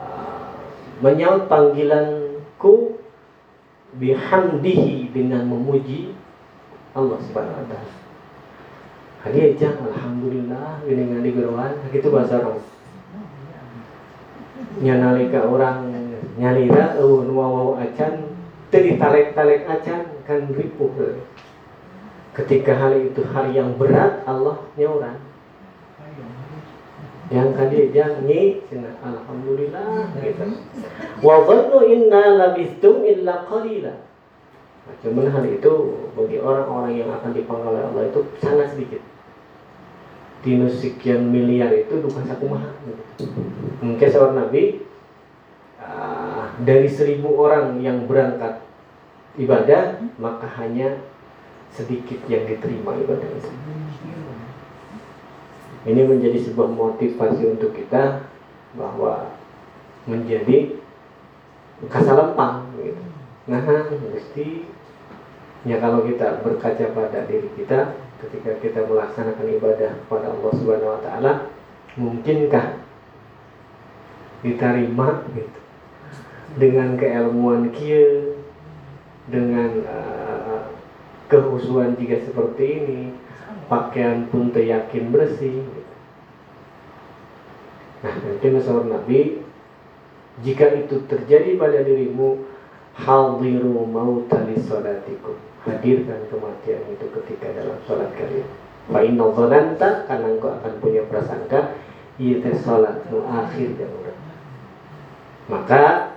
[0.00, 0.56] uh,
[1.04, 2.96] menyaut panggilanku
[4.00, 6.16] bihamdihi dengan memuji
[6.96, 7.94] Allah Subhanahu wa taala.
[9.22, 12.64] Hadi alhamdulillah gini ngadi geroan bahasa orang.
[14.80, 15.92] Nya nalika orang
[16.40, 18.31] nyalira eueuh nu wawaw acan
[18.72, 21.20] teu ditalek-talek acan kan ripuh.
[22.32, 25.20] Ketika hari itu hari yang berat Allah nyauran.
[27.28, 27.48] Yang
[27.92, 30.56] yang nyi cenah alhamdulillah gitu.
[31.20, 33.92] Wa dhannu inna labistum illa qalila.
[34.82, 35.72] Nah, cuman hal itu
[36.16, 39.04] bagi orang-orang yang akan dipanggil oleh Allah itu sangat sedikit.
[40.42, 42.72] Dino sekian miliar itu duka sakumaha.
[42.82, 43.30] Gitu.
[43.78, 44.82] Mungkin seorang Nabi
[45.78, 48.61] ah, dari seribu orang yang berangkat
[49.40, 51.00] ibadah maka hanya
[51.72, 53.52] sedikit yang diterima ibadahnya.
[55.82, 58.22] Ini menjadi sebuah motivasi untuk kita
[58.78, 59.34] bahwa
[60.06, 60.78] menjadi
[61.90, 63.02] kasalempang gitu.
[63.50, 64.68] Nah, mesti
[65.66, 71.00] ya kalau kita berkaca pada diri kita ketika kita melaksanakan ibadah kepada Allah Subhanahu wa
[71.02, 71.32] taala,
[71.98, 72.78] mungkinkah
[74.46, 75.58] diterima gitu.
[76.52, 78.31] Dengan keilmuan kia
[79.30, 80.62] dengan uh,
[81.30, 83.00] kehusuan jika seperti ini,
[83.70, 85.62] pakaian pun teryakin bersih.
[88.02, 89.46] Nah, nanti masalah Nabi
[90.42, 92.42] jika itu terjadi pada dirimu
[92.98, 98.48] hadiru mautali salatikum hadirkan kematian itu ketika dalam sholat kalian.
[98.90, 99.30] Fa inna
[100.10, 101.78] karena engkau akan punya prasangka
[102.20, 102.54] ieu teh
[103.08, 104.20] nu akhir dan urang
[105.48, 106.11] maka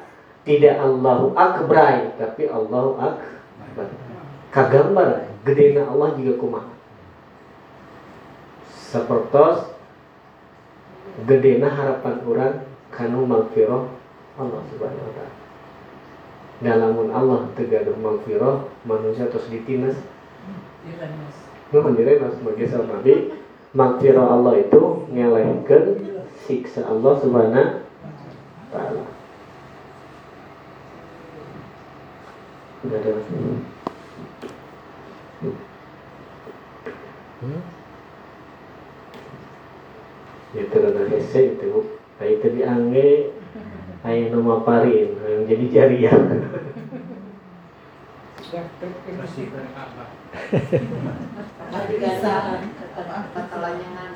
[0.46, 3.90] tidak Allahu akbar tapi Allahu akbar
[4.54, 6.72] kagambar gedena Allah juga kumaha
[8.96, 9.76] sapertos
[11.28, 12.56] gedena harapan urang
[12.92, 13.88] kanu magfirah
[14.36, 15.36] Allah Subhanahu wa taala.
[16.64, 19.96] Dalamun Allah tegaduh magfirah manusia terus ditinas.
[21.72, 23.14] Nuhun direnas sebagai seorang nabi
[23.76, 25.84] magfirah Allah itu ngelehkeun
[26.48, 28.12] siksa Allah Subhanahu wa
[28.72, 29.04] taala.
[32.86, 33.28] Udah ada Mas?
[37.42, 37.62] Hmm?
[40.54, 41.72] Terus ada hese itu.
[42.22, 43.34] Ayo tadi angge
[44.06, 46.14] Ayo nama parin yang jadi jariah.
[51.74, 52.34] Tadi kata
[53.34, 54.12] kata lanyangan.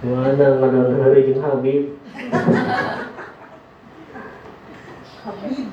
[0.00, 1.92] Mana ngadon hari jeung Habib.
[5.20, 5.68] Habib.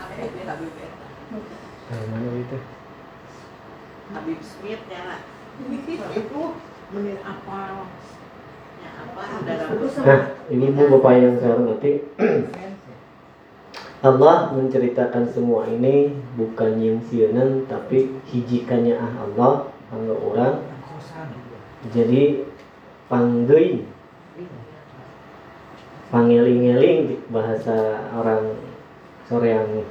[0.00, 0.72] Habib Habib
[1.90, 2.58] Nah, mana itu?
[4.16, 5.20] Habib Smith ya nak.
[6.16, 6.42] Itu
[6.96, 7.84] menit apa?
[8.80, 9.22] Ya apa?
[10.00, 12.08] Nah, ini bu bapak yang saya hormati.
[14.00, 20.79] Allah menceritakan semua ini bukan yang sieunan tapi hijikannya ah Allah angga orang
[21.88, 22.44] jadi
[23.08, 23.88] panggeuing
[26.10, 28.58] pangeling-eling bahasa orang
[29.30, 29.86] soreang.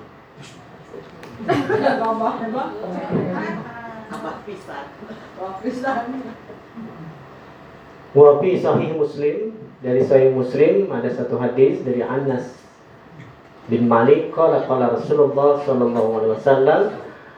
[8.11, 9.37] Wafi Sahih Muslim.
[9.79, 12.51] Dari Sahih Muslim ada satu hadis dari Anas
[13.71, 14.35] bin Malik.
[14.35, 16.81] Qala qala Rasulullah sallallahu alaihi wasallam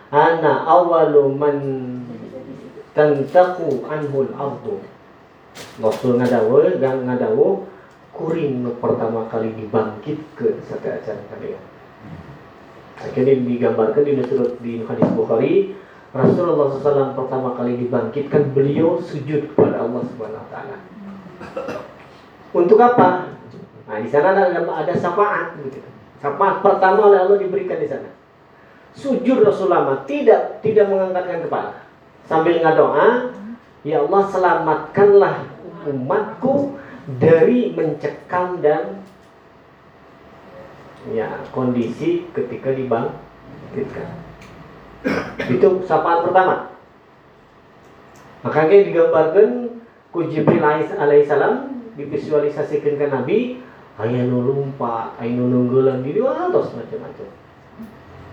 [0.10, 1.56] ana awwalu man
[2.92, 4.76] tantaqu anhul ardu
[5.80, 7.68] Rasul ngadawu gang ngadawu
[8.12, 11.62] kuring pertama kali dibangkit ke acara kalian
[13.02, 15.54] akhirnya digambarkan di surat di hadis Bukhari
[16.12, 20.78] Rasulullah SAW pertama kali dibangkitkan beliau sujud kepada Allah Subhanahu Wa Taala.
[22.52, 23.32] Untuk apa?
[23.88, 25.80] Nah, di sana ada ada syafaat gitu.
[26.20, 28.12] Syafaat pertama oleh Allah diberikan di sana.
[28.92, 31.91] Sujud Rasulullah tidak tidak mengangkatkan kepala.
[32.32, 33.36] Sambil ngadoa,
[33.84, 35.36] ya Allah selamatkanlah
[35.84, 36.80] umatku
[37.20, 39.04] dari mencekam dan
[41.12, 44.16] ya kondisi ketika dibangkitkan.
[45.52, 46.72] Itu sapaan pertama.
[48.48, 49.50] Makanya digambarkan
[50.16, 51.68] ku Jibril alaihissalam
[52.00, 53.60] divisualisasikan ke Nabi
[54.00, 57.28] ayah nulumpa, ayah nununggulan di atas macam-macam.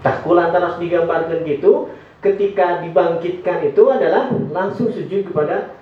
[0.07, 5.79] Tak kulantar harus digambarkan gitu ketika dibangkitkan itu adalah langsung sujud kepada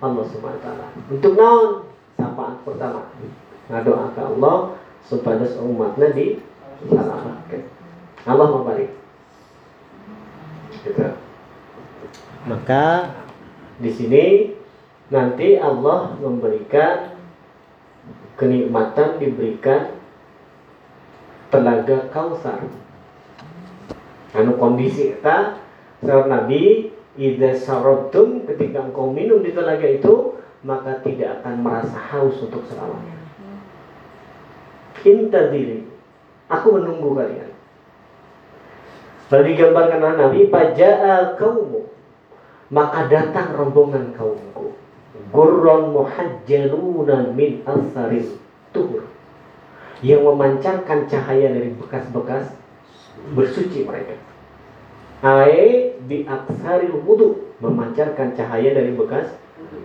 [0.00, 0.86] Allah Subhanahu wa taala.
[1.12, 1.68] Untuk naon?
[2.16, 3.08] Sapaan pertama.
[3.68, 4.56] Ngadoa ke Allah
[5.04, 7.62] supaya umatnya diselamatkan.
[8.24, 8.90] Allah membalik.
[10.84, 11.04] Gitu.
[12.44, 13.12] Maka
[13.80, 14.24] di sini
[15.08, 17.16] nanti Allah memberikan
[18.36, 19.96] kenikmatan diberikan
[21.48, 22.60] telaga kausar.
[24.34, 25.63] Anu kondisi kita
[26.04, 32.40] seorang Nabi Ida sarotum ketika engkau minum di telaga itu maka tidak akan merasa haus
[32.40, 33.16] untuk selamanya.
[35.04, 35.84] Intadiri,
[36.48, 37.52] aku menunggu kalian.
[39.28, 41.92] Lalu digambarkan oleh Nabi, Paja'a kaumu,
[42.72, 44.72] maka datang rombongan kaumku.
[45.28, 48.40] Gurron muhajjaluna min asaril
[48.72, 49.04] tuhur.
[50.00, 52.56] Yang memancarkan cahaya dari bekas-bekas
[53.36, 54.33] bersuci mereka.
[55.22, 59.30] Ae di aksari wudhu memancarkan cahaya dari bekas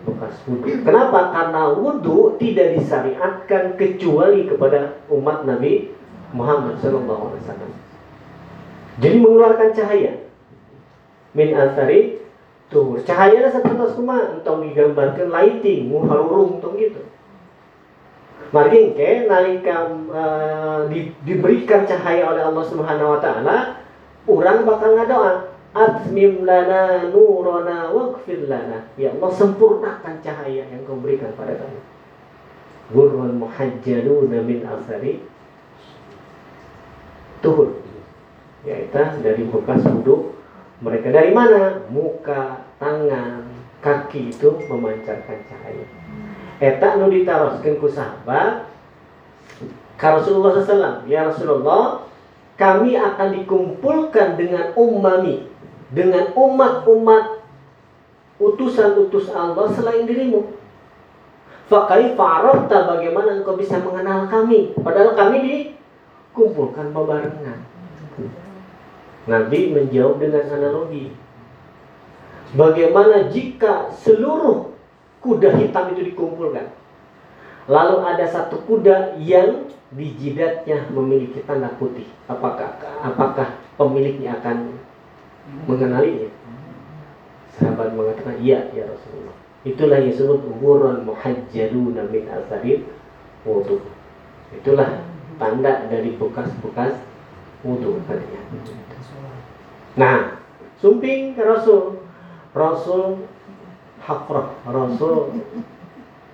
[0.07, 0.82] bekas wudhu.
[0.82, 1.30] Kenapa?
[1.32, 5.93] Karena wudhu tidak disyariatkan kecuali kepada umat Nabi
[6.34, 7.71] Muhammad Sallallahu Alaihi Wasallam.
[8.99, 10.13] Jadi mengeluarkan cahaya
[11.32, 12.19] min asari
[12.69, 17.01] tuh cahaya seperti kuma entong digambarkan lighting muharurung entong gitu.
[18.49, 23.86] Mari ke nalika uh, di, diberikan cahaya oleh Allah Subhanahu wa taala,
[24.26, 31.32] orang bakal ngadoa, "Atmim lana nurana waghfir lana." Ya Allah sempurnakan cahaya yang kau berikan
[31.38, 31.80] pada kami.
[32.89, 35.24] Gurrun muhajjaluna min asari
[37.39, 37.80] tuhur.
[38.67, 40.36] Yaitu dari bekas wudhu
[40.84, 41.88] mereka dari mana?
[41.88, 43.47] Muka, tangan,
[43.80, 45.86] kaki itu memancarkan cahaya
[46.59, 48.67] eta nu ditaroskeun ku sahabat
[49.95, 51.99] ka Rasulullah SAW ya Rasulullah
[52.60, 55.47] kami akan dikumpulkan dengan ummami
[55.95, 57.39] dengan umat-umat
[58.36, 60.60] utusan-utus Allah selain dirimu.
[61.72, 64.76] Fakai farota bagaimana engkau bisa mengenal kami?
[64.76, 67.62] Padahal kami dikumpulkan bebarengan
[69.30, 71.14] Nabi menjawab dengan analogi.
[72.57, 74.74] Bagaimana jika seluruh
[75.22, 76.74] kuda hitam itu dikumpulkan.
[77.70, 82.06] Lalu ada satu kuda yang di jidatnya memiliki tanda putih.
[82.30, 84.78] Apakah apakah pemiliknya akan
[85.66, 86.30] mengenalinya?
[87.58, 89.36] Sahabat mengatakan, iya ya Rasulullah.
[89.68, 92.88] Itulah yang disebut umurun muhajjaluna min asarir
[93.44, 93.84] wudhu.
[94.56, 95.04] Itulah
[95.36, 96.96] tanda dari bekas-bekas
[97.66, 98.42] wudhu katanya.
[100.00, 100.18] Nah,
[100.80, 102.00] sumping ke Rasul.
[102.56, 103.30] Rasul
[104.10, 105.44] hafrah rasul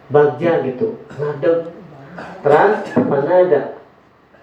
[0.07, 1.74] bagja gitu ngadeg
[2.15, 3.61] terus panada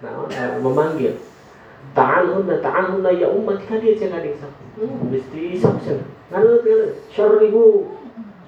[0.03, 0.27] nah
[0.59, 1.15] memanggil.
[1.93, 4.49] Ta'alhunna ta'alhunna ya umat kali aja kali sak
[5.07, 6.01] mesti sak sen
[6.33, 7.93] ngalut ngalut syarribu.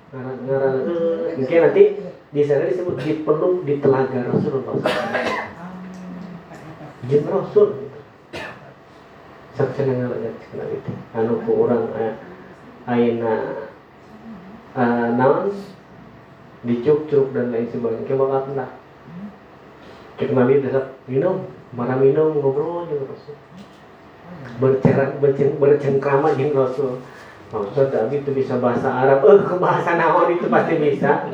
[0.10, 0.74] Ngaran ngaran
[1.38, 1.84] mungkin nanti
[2.34, 4.76] di sana disebut dipeluk di telaga Rasulullah
[7.06, 7.70] jin Rasul.
[9.54, 10.92] Sak sen ngalut itu.
[11.14, 11.86] Anu ku orang
[12.90, 13.36] aina
[14.74, 15.54] uh, naon?
[16.66, 18.18] Dicuk-cuk dan lain sebagainya.
[18.18, 18.74] Bakal lah
[20.16, 23.36] cek nabi tetap minum marah minum ngobrol dengan rasul
[24.58, 27.04] bercerak berceng bercengkrama dengan rasul
[27.52, 31.28] maksud tapi itu bisa bahasa Arab eh ke bahasa naon itu pasti bisa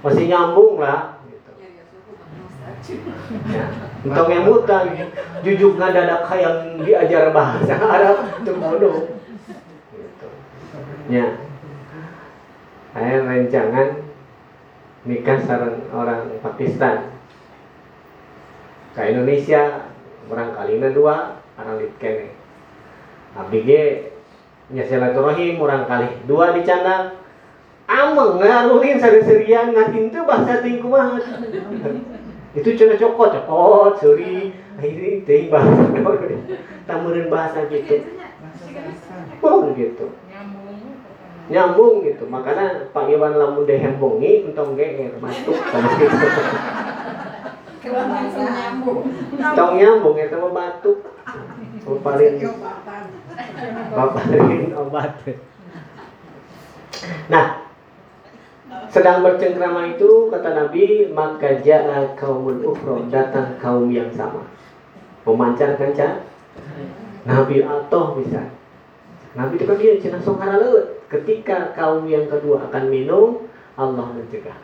[0.00, 1.22] masih nyambung lah
[3.46, 3.70] Ya.
[4.02, 4.82] Entong yang muta,
[5.46, 9.06] jujuk dadak yang diajar bahasa Arab itu bodoh.
[9.94, 10.28] Gitu.
[11.06, 11.38] Ya,
[12.90, 14.02] saya rencangan
[15.06, 17.11] nikah sarang orang Pakistan
[18.92, 19.88] ke Indonesia
[20.28, 22.36] orang kalina dua orang lit kene.
[23.32, 23.84] Abdi ge
[24.72, 27.16] nya silaturahim orang kali dua dicanda
[27.88, 31.20] ameng ngarulin seri-serian ngatin tuh bahasa ting kumaha.
[32.52, 34.52] Itu cina cokot cokot seri
[34.84, 35.88] ini ting bahasa
[36.84, 38.04] tamurin bahasa gitu.
[39.40, 40.12] Oh gitu.
[41.48, 42.28] Nyambung gitu.
[42.28, 45.56] Makanya Pak Iwan lamun deh hembongi untung geer masuk.
[45.56, 46.26] sama gitu
[47.90, 49.00] langsung nyambung.
[49.58, 50.98] Tong nyambung eta mah batuk.
[51.82, 52.38] Paparin
[53.90, 55.10] paparin obat.
[57.26, 57.46] Nah,
[58.86, 64.46] sedang bercengkrama itu kata Nabi maka ja'a kaumul ukhra datang kaum yang sama.
[65.26, 66.22] Memancarkan cah
[67.26, 68.46] Nabi atau bisa.
[69.34, 71.02] Nabi itu kan dia cina songkara leut.
[71.10, 74.56] Ketika kaum yang kedua akan minum Allah mencegah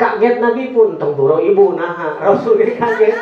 [0.00, 3.12] kaget Nabi pun tong buro ibu nah Rasul kaget.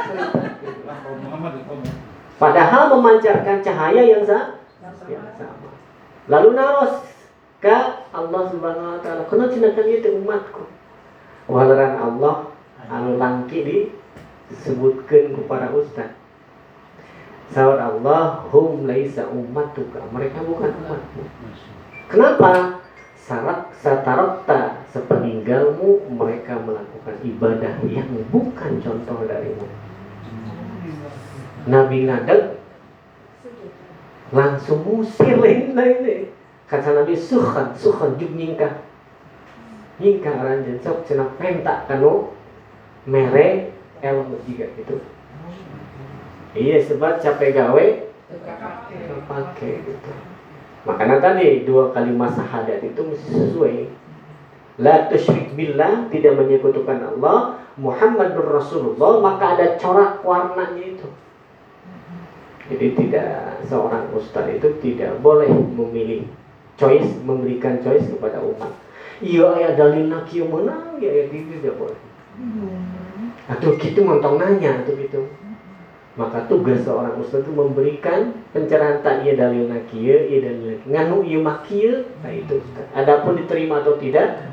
[2.39, 4.63] Padahal memancarkan cahaya yang sa-
[5.11, 5.75] yang sama.
[6.31, 7.03] Lalu naros
[7.59, 9.27] ka Allah subhanahu wa ta'ala.
[9.27, 10.63] Kuna cinakan itu umatku.
[11.51, 12.55] Walaran Allah
[12.87, 13.91] anu langki
[14.47, 16.15] disebutkan kepada ustaz.
[17.51, 19.99] Sawar Allah hum laisa ummatuka.
[20.15, 21.23] Mereka bukan umatmu.
[22.07, 22.79] Kenapa
[23.29, 29.69] syarat satarokta sepeninggalmu mereka melakukan ibadah yang bukan contoh darimu.
[31.69, 32.57] Nabi ngadeg
[34.33, 36.33] langsung musir lain lain
[36.73, 38.81] kata Nabi sukhan sukhan juk nyingkah.
[40.01, 42.33] Nyingkah aranjeun sok cenah penta kanu
[43.05, 45.05] mere elmu juga gitu.
[46.57, 47.87] Iya sebab capek gawe
[49.29, 50.13] pakai gitu
[50.87, 53.77] makanya tadi dua kalimat syahadat itu mesti sesuai.
[54.79, 57.59] La tusyrik billah tidak menyekutukan Allah.
[57.79, 61.09] Muhammadur Rasulullah maka ada corak warnanya itu.
[62.69, 66.27] Jadi tidak seorang ustadz itu tidak boleh memilih
[66.79, 68.71] choice memberikan choice kepada umat.
[69.19, 72.01] Iya ayah dalilna kieu menang ya ya gitu tidak boleh.
[73.51, 75.27] Atau gitu montong nanya atau gitu
[76.19, 81.39] maka tugas seorang ustadz itu memberikan pencerahan tak iya dalilna kieu iya kieu nganu iya
[81.39, 82.91] mah kieu nah itu Ustaz.
[82.91, 84.51] adapun diterima atau tidak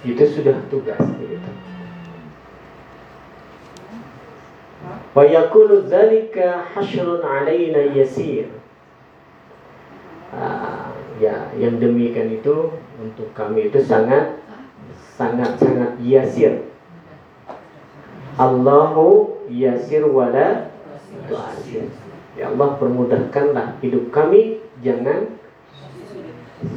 [0.00, 1.50] itu sudah tugas gitu.
[5.12, 8.48] Wa yakunu dzalika hasyrun alaina yasir.
[10.32, 14.40] Ah, ya yang demikian itu untuk kami itu sangat
[15.18, 16.64] sangat sangat yasir
[18.40, 20.72] Allahu yasir wala
[21.28, 21.92] tu'asir.
[22.40, 24.64] Ya Allah permudahkanlah hidup kami.
[24.80, 25.36] Jangan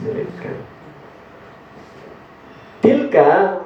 [0.03, 0.73] sulitkan
[2.83, 3.63] tilka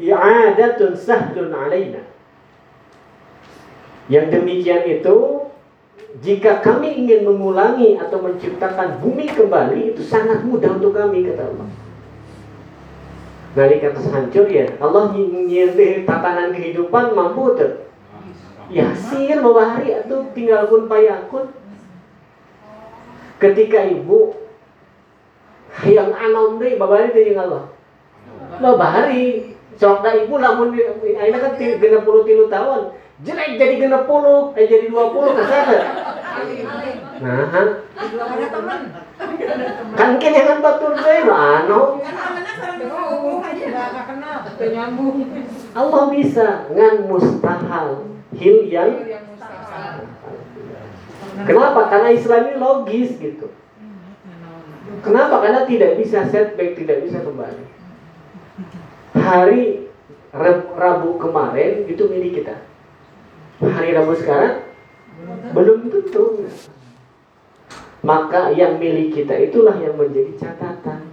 [0.00, 2.00] i'adatun sahlun alaina.
[4.08, 5.16] Yang demikian itu
[6.24, 11.68] jika kami ingin mengulangi atau menciptakan bumi kembali itu sangat mudah untuk kami kata Allah.
[13.50, 17.90] Nalika kata hancur ya Allah nyindir tatanan kehidupan mampu tuh.
[18.70, 21.50] Ya sihir membahari atau tinggal pun payakun.
[23.42, 24.38] Ketika ibu
[25.82, 27.74] yang anom deh babari teh jeung Allah.
[28.62, 32.82] Babari sok da ibu lamun ayeuna kan 33 tahun
[33.20, 35.78] jelek jadi genep puluh, eh jadi dua puluh ke sana.
[37.20, 37.52] Nah,
[39.92, 42.00] kan kini kan batur deh, anu
[44.60, 45.16] Nggak nyambung.
[45.72, 47.88] Allah bisa ngan mustahil
[48.36, 48.90] hil yang.
[51.40, 51.80] Kenapa?
[51.88, 53.48] Karena Islam ini logis gitu.
[55.00, 55.40] Kenapa?
[55.40, 57.64] Karena tidak bisa setback, tidak bisa kembali.
[59.16, 59.62] Hari
[60.30, 62.60] Rab- Rabu kemarin itu milik kita.
[63.64, 64.68] Hari Rabu sekarang
[65.56, 66.44] belum tentu.
[68.00, 71.09] Maka yang milik kita itulah yang menjadi catatan.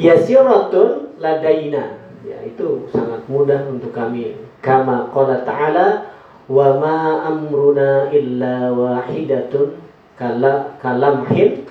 [0.00, 2.00] Yasiratun ladaina.
[2.24, 4.36] Ya, itu sangat mudah untuk kami.
[4.64, 6.08] Kama qala ta'ala
[6.48, 6.96] wa ma
[7.28, 9.80] amruna illa wahidatun
[10.16, 11.68] kala kalamhin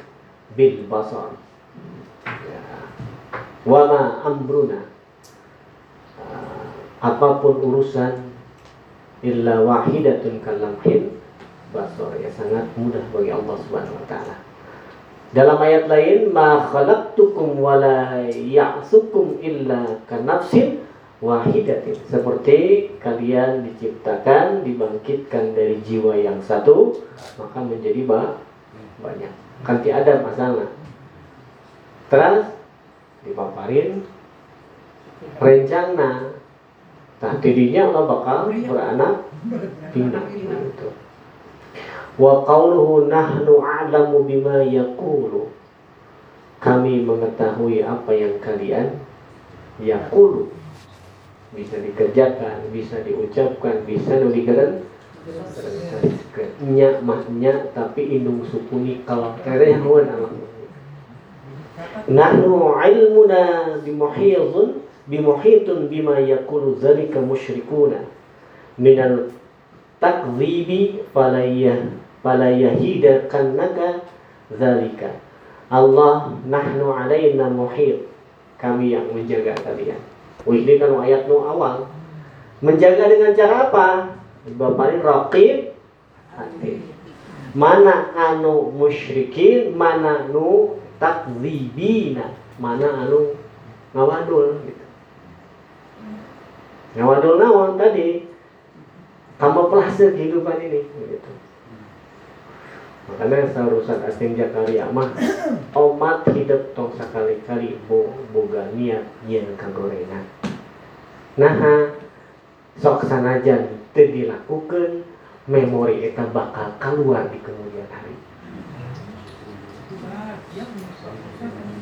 [0.54, 1.38] bil basar.
[2.26, 2.62] Ya.
[3.66, 4.90] Wa ma amruna
[6.20, 8.28] Ah, apa pun urusan
[9.24, 11.16] illa wahidatun kalamhin
[11.72, 14.36] basar ya sangat mudah bagi Allah Subhanahu wa taala.
[15.30, 20.82] Dalam ayat lain ma khalaqtukum wala ya'sukum illa kanafsin
[21.22, 21.94] wahidatin.
[22.10, 26.98] Seperti kalian diciptakan dibangkitkan dari jiwa yang satu
[27.38, 28.42] maka menjadi ba
[29.06, 29.30] banyak.
[29.62, 30.70] Kan ada masalah.
[32.10, 32.50] Terus
[33.22, 34.02] dipaparin
[35.38, 36.34] rencana.
[37.20, 39.30] Nah dirinya Allah bakal beranak
[39.94, 40.90] pinak gitu
[42.18, 45.52] wa qawluhu nahnu a'lamu bima yaqulu.
[46.60, 49.00] Kami mengetahui apa yang kalian
[49.80, 50.52] yaqulu.
[51.54, 54.86] Bisa dikerjakan, bisa diucapkan, bisa nulikan
[56.64, 60.36] nya mahnya tapi indung supuni kalau kere yang alam.
[62.08, 63.44] Nahnu ilmuna
[63.84, 68.08] bimuhidun bimuhitun bima yaqulu dzalika musyrikuna.
[68.80, 69.36] Minal
[70.00, 74.04] takdzibi falayah falayahidakannaka
[74.52, 75.30] dzalika
[75.70, 78.10] Allah nahnu alaina muhit.
[78.60, 80.02] Kami yang menjaga kalian.
[80.44, 81.88] Oh ini kan ayat nu awal.
[82.60, 83.88] Menjaga dengan cara apa?
[84.58, 85.78] Bapak raqib
[87.56, 92.36] mana anu musyrikin mana nu takdzibina.
[92.60, 93.38] Mana anu
[93.96, 94.86] ngawadul gitu.
[97.00, 98.28] ngawadul naon tadi.
[99.40, 101.32] Tambah pelase kehidupan ini gitu.
[103.10, 105.10] Makanya seharusnya asin jakaria mah
[105.74, 108.14] omat hidup tong sekali-kali bo.
[108.30, 110.22] Boga niat yang kagorena
[111.34, 111.58] nah
[112.78, 115.04] sok sanajan teu dilakukan
[115.50, 118.16] memori eta bakal keluar di kemudian hari.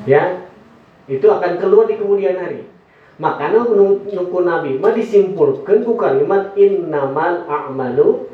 [0.08, 0.48] Ya
[1.12, 2.64] itu akan keluar di kemudian hari.
[3.20, 8.30] Makanya nungku nabi mah disimpulkan ku kalimat innamal a'malu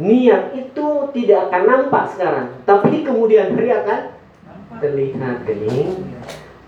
[0.00, 2.48] niat itu tidak akan nampak sekarang.
[2.64, 4.00] Tapi di kemudian hari akan
[4.80, 6.08] terlihat gening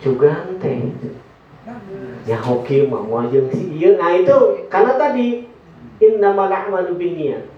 [0.05, 0.93] juga teh
[2.27, 5.49] ya hoki mah wajeng si iya nah itu karena tadi
[6.03, 7.49] innamal a'malu binniyat.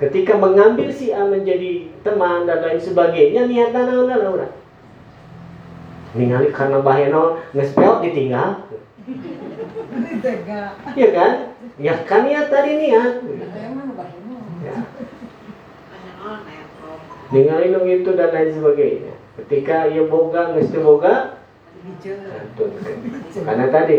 [0.00, 4.48] Ketika mengambil si A menjadi teman dan lain sebagainya niatnya naon naon
[6.16, 8.66] ningali karena bahaya naon ngespel ditinggal.
[10.98, 11.32] Iya kan?
[11.80, 13.24] Ya kan niat tadi niat.
[17.30, 19.14] Ningali nu itu dan lain sebagainya.
[19.40, 21.40] Ketika ia boga teu boga.
[23.32, 23.98] Karena tadi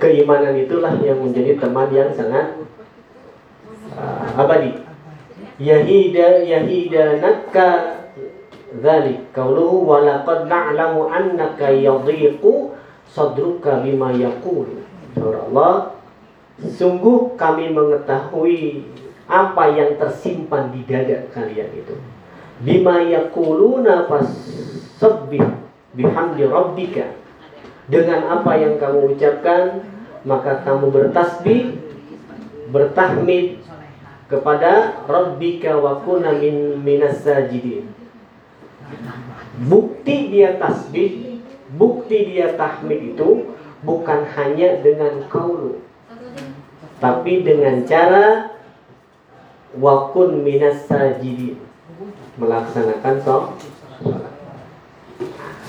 [0.00, 2.64] keimanan itulah yang menjadi teman yang sangat
[3.92, 4.80] uh, abadi.
[5.60, 8.00] Yahida yahidanaka
[8.74, 12.74] dzalik qauluhu wa laqad na'lamu annaka yadhiqu
[13.06, 14.66] sadruka bima yaqul
[15.14, 15.74] surah Allah
[16.58, 18.82] sungguh kami mengetahui
[19.24, 21.96] apa yang tersimpan di dada kalian itu?
[22.60, 25.44] Bima yaquluna fasabbih
[25.96, 27.16] bihamdi rabbika.
[27.84, 29.84] Dengan apa yang kamu ucapkan
[30.24, 31.76] maka kamu bertasbih
[32.72, 33.60] bertahmid
[34.32, 37.84] kepada rabbika wa kuna min minas sajidin.
[39.68, 41.34] Bukti dia tasbih
[41.74, 43.50] bukti dia tahmid itu
[43.82, 45.82] bukan hanya dengan kaulu
[47.02, 48.53] tapi dengan cara
[49.78, 51.58] wakun minas sajidin.
[52.34, 53.54] Melaksanakan sholat.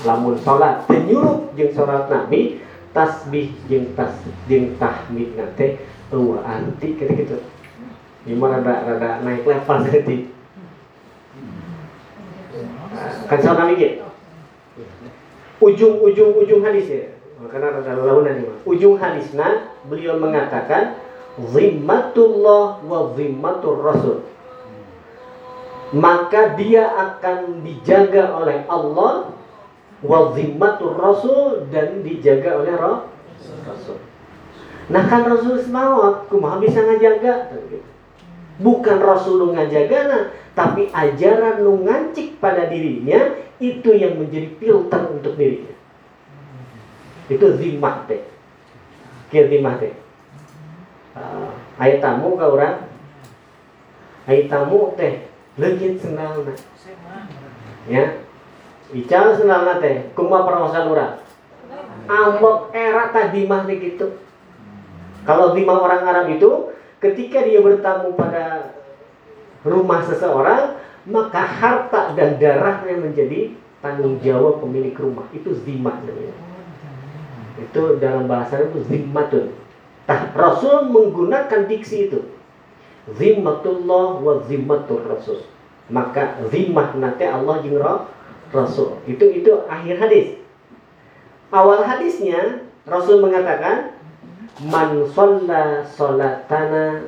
[0.02, 0.82] Lamun sholat.
[0.90, 2.58] Tenyurup jeung sholat nabi
[2.90, 4.16] tasbih jeung tas
[4.50, 7.38] jeung tahmid nate eueuh anti kira gitu
[8.24, 10.32] gimana rada rada naik level nanti
[13.28, 14.06] kan sholat nabi gitu
[15.60, 17.12] ujung ujung ujung hadis ya.
[17.36, 20.96] Karena rada launan ini ujung hadisna beliau mengatakan
[21.36, 24.18] zimmatullah wa zimmatur rasul.
[25.94, 29.30] Maka dia akan dijaga oleh Allah
[30.02, 34.00] wa zimmatur rasul dan dijaga oleh rasul.
[34.86, 37.54] Nah kan rasul semawat kumaha bisa ngajaga.
[38.56, 40.24] Bukan rasul nu ngajaga nah,
[40.56, 45.76] tapi ajaran nu ngancik pada dirinya itu yang menjadi filter untuk dirinya.
[47.28, 48.24] Itu zimmah teh.
[49.28, 49.44] Teh
[51.80, 52.76] ayat tamu ke orang.
[54.26, 56.44] Ayat tamu teh legit senang
[57.88, 58.20] ya.
[58.92, 61.12] Ical senang teh kuma permasalahan orang.
[62.06, 64.22] Ambok era tadi mah gitu.
[65.26, 66.70] Kalau lima orang Arab itu
[67.02, 68.70] ketika dia bertamu pada
[69.66, 75.26] rumah seseorang maka harta dan darahnya menjadi tanggung jawab pemilik rumah.
[75.34, 76.34] Itu zimah namanya.
[77.58, 79.65] Itu dalam bahasa itu zimmatun
[80.06, 82.20] Nah, Rasul menggunakan diksi itu.
[83.14, 85.46] Zimmatullah wa zimmatur Rasul.
[85.90, 87.78] Maka zimmah nanti Allah jeung
[88.50, 89.02] Rasul.
[89.06, 90.26] Itu itu akhir hadis.
[91.54, 93.94] Awal hadisnya Rasul mengatakan
[94.66, 97.06] man shalla salatana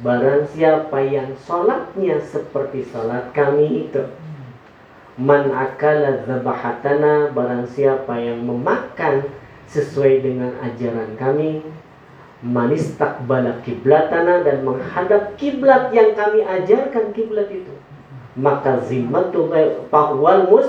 [0.00, 4.00] barang siapa yang salatnya seperti salat kami itu
[5.20, 9.28] man akala zabahatana barang siapa yang memakan
[9.68, 11.60] sesuai dengan ajaran kami
[12.40, 17.72] manistakbala kiblatana dan menghadap kiblat yang kami ajarkan kiblat itu.
[18.36, 19.52] Maka zimmatul
[19.92, 20.68] pahwal mus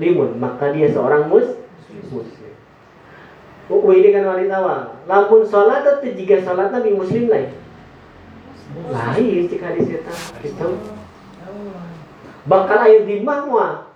[0.00, 0.38] limun.
[0.42, 1.46] Maka dia seorang mus
[2.10, 2.54] muslim.
[3.68, 7.52] Ini kan wali awal lamun sholat atau jika sholat nabi muslim lain?
[8.88, 9.44] Lain.
[9.44, 10.68] Jika di itu
[12.48, 13.87] bakal ayat dimah mah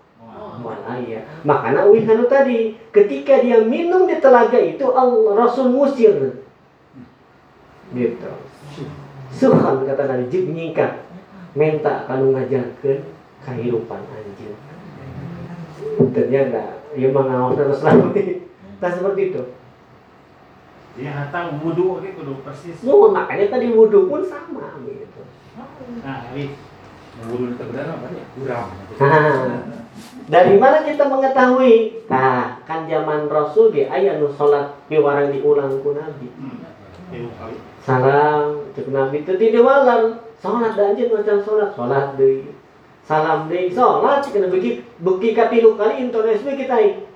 [0.61, 1.25] walaya.
[1.47, 6.45] Makanya wih anu tadi, ketika dia minum di telaga itu Allah Rasul musir.
[7.93, 8.31] Gitu.
[9.33, 11.09] Suhan kata Nabi jib nyingkat.
[11.57, 13.05] Minta kalau ngajarkan
[13.45, 14.57] kehidupan anjing.
[16.13, 18.49] Ternyata ya mengawas terus lagi.
[18.81, 19.43] Tak seperti itu.
[20.93, 22.77] Dia hatang wudhu gitu kudu persis.
[22.85, 25.23] Oh, makanya tadi wudhu pun sama gitu.
[26.05, 26.53] Nah, Ali.
[27.29, 28.25] Wudhu itu benar apa ya?
[28.37, 28.69] Kurang.
[29.01, 29.61] Nah,
[30.29, 32.07] dari mana kita mengetahui?
[32.07, 36.29] Nah, kan zaman Rasul di ayat nu salat piwarang diulang ku Nabi.
[37.13, 37.57] Kali.
[37.83, 40.23] Salam cek Nabi itu tidak walar.
[40.43, 42.55] Salat dan anjeun macam salat, salat deui.
[43.03, 47.07] Salam deui, salat cek Nabi beki katilu kali intones we kita ieu.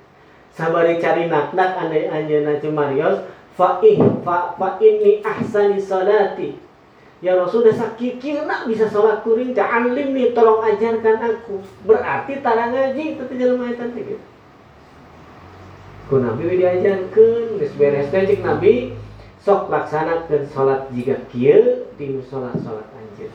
[0.56, 6.65] Sabari cari naknak andai anjeunna cumarios fa in fa fa inni ahsani salati.
[7.24, 11.64] Ya Rasul udah sakikirna bisa sholat kuring ta'alim nih tolong ajarkan aku.
[11.88, 14.16] Berarti tara ngaji tapi jalan ayatan gitu
[16.06, 17.58] ku Nabi diajarkan.
[17.58, 18.94] Geus beres teh cek Nabi
[19.42, 23.30] sok laksanakeun sholat jika kieu tinu sholat sholat anjeun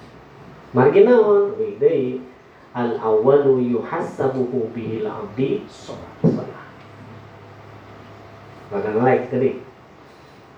[0.76, 1.56] margi naon?
[1.56, 2.24] Deui
[2.72, 6.10] al awwalu yuhassabuhu bihil abdi sholat
[8.72, 9.60] Badan like tadi.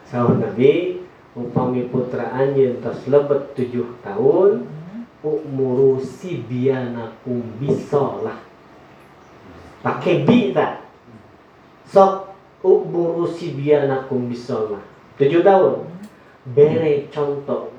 [0.06, 1.02] Sahur Nabi
[1.34, 4.70] upami putra anjeun tos lebet tujuh tahun
[5.26, 8.38] umuru sibianakum bisolah
[9.82, 10.86] pakai bi tak?
[11.90, 14.82] Sok umuru sibianakum bisolah
[15.18, 15.90] tujuh tahun.
[16.44, 17.72] Bere contoh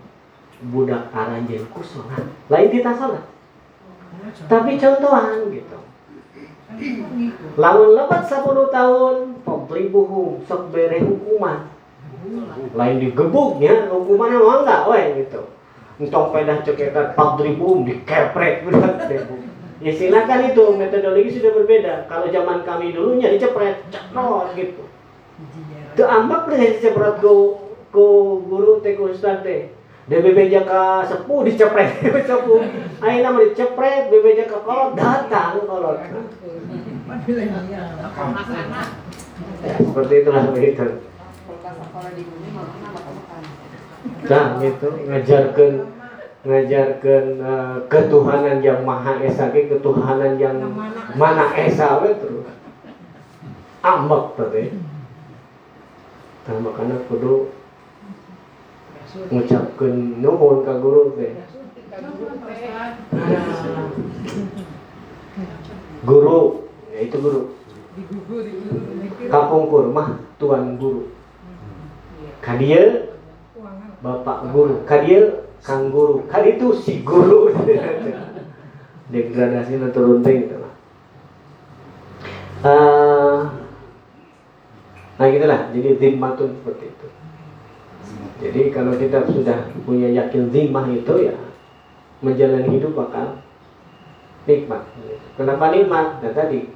[0.72, 3.24] budak aranjen ku sholat lain kita sholat
[4.48, 5.78] tapi contohan gitu.
[7.60, 8.40] Lamun lebat 10
[8.72, 11.73] tahun pemplibuhum sok bere hukuman
[12.74, 15.40] lain digebuknya hukumannya mau enggak weh gitu.
[16.00, 18.98] Entong pedah ceketan padribum dikepret berat
[19.84, 21.94] ya silakan itu metodologi sudah berbeda.
[22.10, 24.82] Kalau zaman kami dulunya dicepret cekrot gitu.
[25.94, 27.62] Itu ambak deh dicepret go
[27.94, 29.70] go guru teh go ustad teh.
[30.04, 32.60] DBB jaka sepuh dicepret sepuh.
[33.04, 36.00] Ayo nama dicepret BB jaka kolot datang kolot.
[39.64, 41.13] Ya, seperti itulah begitu
[44.24, 44.88] Nah, gitu.
[45.08, 45.72] Ngajarkan
[46.44, 50.60] ngajarkan eh, ketuhanan yang maha esa ge ketuhanan yang
[51.16, 52.48] mana esa we terus.
[53.80, 54.64] Ambek tadi
[56.44, 57.48] nah makanya kudu
[59.32, 61.32] ngucapkeun nuhun ka guru teh
[66.04, 67.40] guru ya itu guru
[69.32, 71.13] kapungkur mah tuan guru
[72.44, 73.08] kadia
[74.04, 77.48] bapak guru kadia kang guru kadi itu si guru.
[79.04, 80.74] Degradasi turun teh gitu lah
[82.64, 83.40] Eh,
[85.20, 85.68] nah gitulah.
[85.76, 87.06] Jadi zimmatun seperti itu.
[88.40, 91.36] Jadi kalau kita sudah punya yakin zimmah itu ya
[92.24, 93.44] menjalani hidup bakal
[94.48, 94.88] nikmat.
[95.36, 96.24] Kenapa nikmat?
[96.24, 96.72] Nah tadi.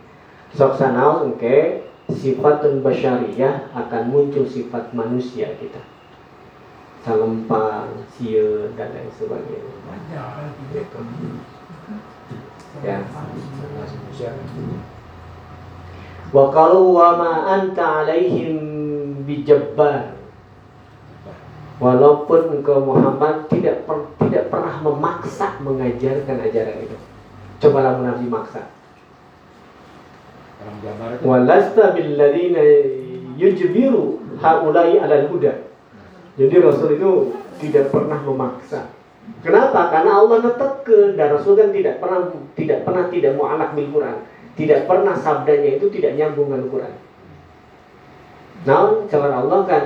[0.52, 5.80] Sok sanaos engke sifatun basyariyah akan muncul sifat manusia kita
[7.08, 9.74] salempang, sia dan lain sebagainya.
[10.76, 10.98] Gitu.
[12.84, 13.00] Ya.
[16.28, 18.58] Wa qalu wa ma anta alaihim
[19.24, 20.20] bijabbar.
[21.78, 26.98] Walaupun engkau Muhammad tidak per, tidak pernah memaksa mengajarkan ajaran itu.
[27.62, 28.66] Cobalah menafi maksa.
[31.22, 32.62] Walasta billadzina
[33.38, 35.54] yujbiru haulai alal huda.
[36.38, 37.10] Jadi Rasul itu
[37.58, 38.90] tidak pernah memaksa.
[39.42, 39.92] Kenapa?
[39.92, 44.16] Karena Allah netekeun dan Rasul kan tidak pernah tidak pernah tidak mau anak bil Quran.
[44.58, 46.94] Tidak pernah sabdanya itu tidak nyambung dengan Quran.
[48.66, 49.84] Nah, cara Allah kan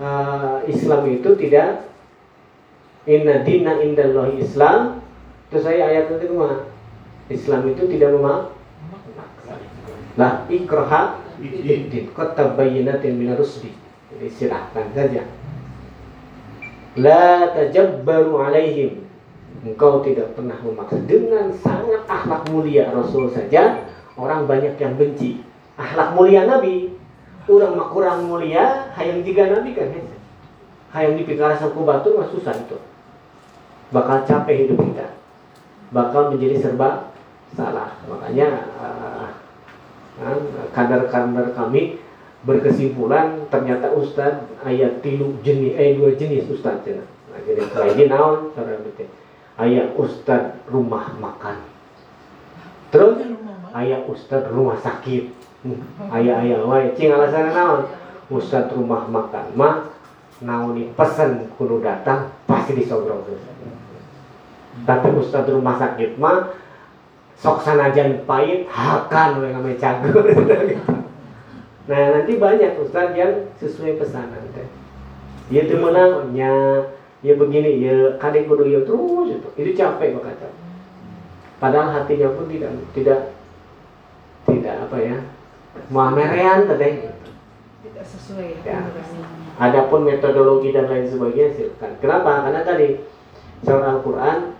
[0.00, 1.84] eh, Islam itu tidak
[3.06, 4.98] Inna dina indallahi Islam
[5.46, 6.66] Terus saya ayat mah
[7.30, 8.55] Islam itu tidak memaksa
[10.16, 13.68] Lah ikraha Iddin Kota bayinatin min rusdi
[14.12, 15.22] Jadi silahkan saja.
[16.96, 19.04] La tajabbaru alaihim.
[19.60, 20.96] Engkau tidak pernah memaksa.
[21.04, 23.84] Dengan sangat akhlak mulia Rasul saja
[24.16, 25.44] Orang banyak yang benci.
[25.76, 26.96] Akhlak mulia Nabi.
[27.46, 30.16] Orang mah kurang mulia Hayang juga Nabi kan hese.
[30.96, 32.80] Hayang dipikara saku batu mah susah itu.
[33.92, 35.12] Bakal capek hidup kita.
[35.92, 37.12] Bakal menjadi serba
[37.52, 37.92] salah.
[38.08, 38.48] Makanya
[38.80, 39.28] eh,
[40.72, 42.00] Kadar-kadar kami
[42.46, 48.54] berkesimpulan ternyata ustad ayat tilu jenis eh dua jenis ustad cina nah, jadi ini naon
[48.54, 48.78] cara
[49.60, 51.58] ayat ustad rumah makan.
[52.94, 53.18] Terus?
[53.76, 55.36] Ayah ustad rumah sakit.
[56.08, 57.80] Ayah ayah wae cing alasan naon?
[58.30, 59.96] Ustad rumah makan mah
[60.42, 63.24] naoni pesen kudu datang pasti disogrong
[64.84, 66.52] tapi ustad rumah sakit mah
[67.36, 70.24] sok sanajan pahit hakan we ngame cagur
[71.88, 74.66] nah nanti banyak ustad yang sesuai pesanan teh
[75.52, 76.52] dia tuh menangnya
[77.20, 80.48] ya begini ya kadek kudu ya terus itu itu capek kata
[81.60, 83.20] padahal hatinya pun tidak tidak
[84.48, 85.16] tidak apa ya
[85.92, 87.12] muamerean teh
[87.86, 88.82] Tidak sesuai Ya.
[88.82, 89.20] nurani.
[89.56, 91.94] Adapun metodologi dan lain sebagainya silakan.
[92.02, 92.42] Kenapa?
[92.42, 92.98] Karena tadi
[93.62, 94.55] surah Al-Quran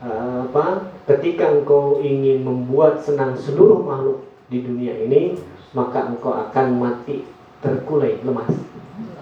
[0.00, 0.96] apa?
[1.04, 5.36] Ketika engkau ingin membuat senang seluruh makhluk di dunia ini,
[5.76, 7.28] maka engkau akan mati
[7.60, 8.48] terkulai lemas.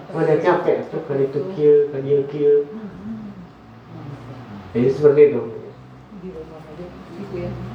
[0.09, 2.65] Ada capek, tuh kan itu kia, kan dia kia.
[4.73, 5.41] Jadi seperti itu.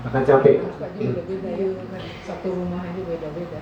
[0.02, 0.66] Akan capek.
[2.26, 3.60] Satu rumah aja beda-beda.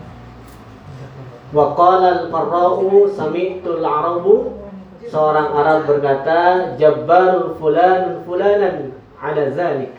[1.52, 4.62] Wa qala al-Farra'u sami'tu al-Arabu
[5.02, 9.94] Seorang Arab berkata, Jabbarul fulanun fulanan ala zalik.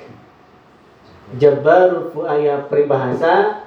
[1.39, 3.63] Jabbarul fu ayat peribahasa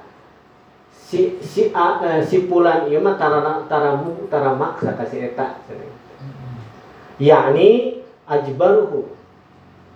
[0.93, 5.57] si si a, eh, si pulan ieu mah tara taramu tara maksa kasih eta.
[7.17, 7.99] Yakni
[8.29, 9.09] ajbaruhu.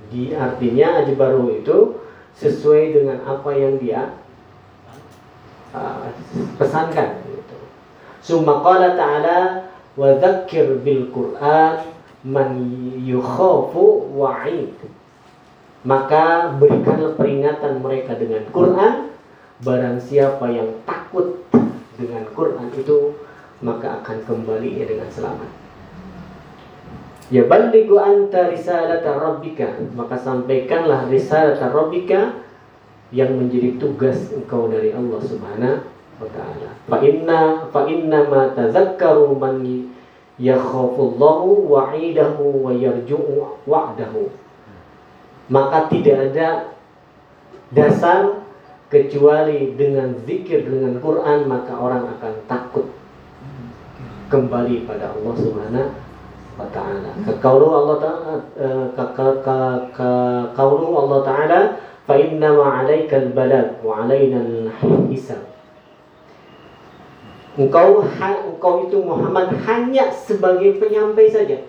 [0.09, 2.01] Di artinya ajbaruhu itu
[2.35, 4.17] sesuai dengan apa yang dia
[5.71, 6.09] uh,
[6.57, 7.57] pesankan gitu.
[8.19, 11.85] Summa qala ta'ala wa dzakir bil Qur'an
[12.25, 12.55] man
[13.03, 14.75] yukhafu wa'id.
[15.81, 19.09] Maka berikanlah peringatan mereka dengan Quran
[19.65, 21.41] barang siapa yang takut
[21.97, 23.17] dengan Quran itu
[23.61, 25.49] maka akan kembalinya dengan selamat.
[27.31, 32.43] Ya balighu anta risalata rabbika maka sampaikanlah risalata rabbika
[33.15, 35.83] yang menjadi tugas engkau dari Allah Subhanahu
[36.19, 36.69] wa taala.
[36.89, 39.63] Fa inna fa inna ma tazakkaru man
[40.37, 44.27] yakhafullahu wa'idahu wa yarju'u wa'dahu.
[45.51, 46.71] Maka tidak ada
[47.75, 48.47] dasar
[48.91, 52.87] kecuali dengan zikir dengan Quran maka orang akan takut
[54.27, 55.91] kembali pada Allah Subhanahu
[56.59, 57.11] wa taala.
[57.23, 61.59] Kaqaulu Allah taala eh, ka- ka- ka- ka- qaulu Allah taala
[62.03, 64.43] fa inna ma 'alaikal balad wa 'alaina
[64.83, 65.51] al-hisab.
[67.55, 71.59] Engkau engkau itu Muhammad hanya sebagai penyampai saja.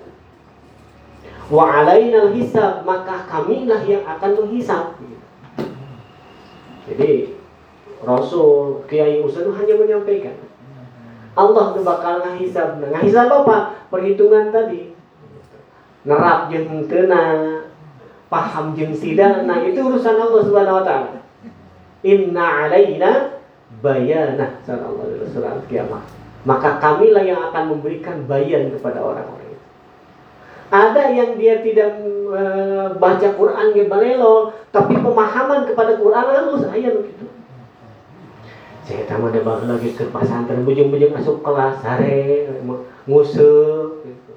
[1.52, 4.96] Wa 'alaina al-hisab maka kamilah yang akan menghisab.
[6.88, 7.36] Jadi
[8.02, 10.34] Rasul, Kiai itu hanya menyampaikan.
[11.32, 12.82] Allah itu bakal ngahisab.
[12.82, 13.86] Ngahisab apa?
[13.92, 14.96] Perhitungan tadi.
[16.02, 17.22] Nerap jeung teuna,
[18.26, 19.46] paham jeung sida.
[19.46, 21.22] Nah, itu urusan Allah Subhanahu wa taala.
[22.02, 23.38] Inna alaina
[23.78, 26.02] bayana sallallahu alaihi wasallam kiamat.
[26.42, 29.51] Maka kamilah yang akan memberikan bayan kepada orang-orang.
[30.72, 32.00] Ada yang dia tidak
[32.32, 37.28] eh, baca Quran ge balelo, tapi pemahaman kepada Quran halus aya nu kitu.
[38.88, 42.48] Saya tahu ada baheula lagi ke pasantren bujung-bujung masuk kelas sare
[43.04, 44.32] nguseup gitu.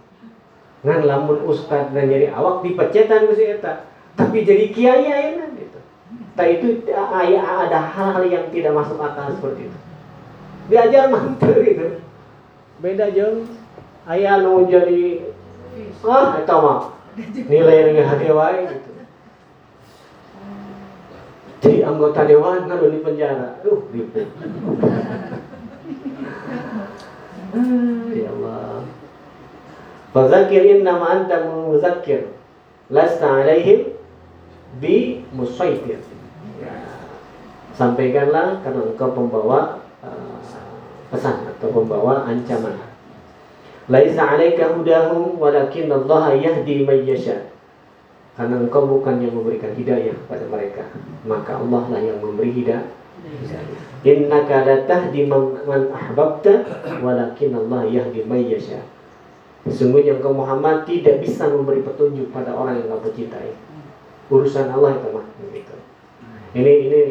[0.84, 3.34] Ngan lamun ustad dan jadi awak dipecetan ku.
[4.16, 5.80] Tapi jadi kiai ayeuna gitu.
[6.36, 9.78] Tah itu ada hal-hal yang tidak masuk akal seperti itu.
[10.68, 12.04] Diajar mantu gitu.
[12.84, 13.48] Beda jeung
[14.06, 15.32] aya nu jadi
[16.08, 16.80] ah eta mah
[17.48, 18.90] nilai dengan hati wae gitu.
[21.66, 23.58] Jadi anggota dewan kan di penjara.
[23.66, 24.22] Duh, gitu.
[28.14, 28.86] Ya Allah.
[30.14, 32.38] Fadzakir innama anta muzakkir.
[32.94, 33.98] Lasta alaihim
[34.78, 36.06] bi musaitir.
[37.74, 40.38] Sampaikanlah karena engkau pembawa uh,
[41.10, 42.85] pesan atau pembawa ancaman.
[43.86, 47.54] Laisa 'alaika hudahum walakin Allah yahdi man yasha.
[48.36, 50.84] Karena engkau bukan yang memberikan hidayah kepada mereka,
[51.24, 52.84] maka Allah lah yang memberi hidayah.
[54.06, 55.56] Innaka la tahdi man
[55.94, 56.66] ahbabta
[57.00, 58.82] walakin Allah yahdi man yasha.
[59.66, 63.54] Sesungguhnya engkau Muhammad tidak bisa memberi petunjuk pada orang yang kamu cintai.
[64.30, 65.76] Urusan Allah itu mah gitu.
[66.54, 67.02] Ini ini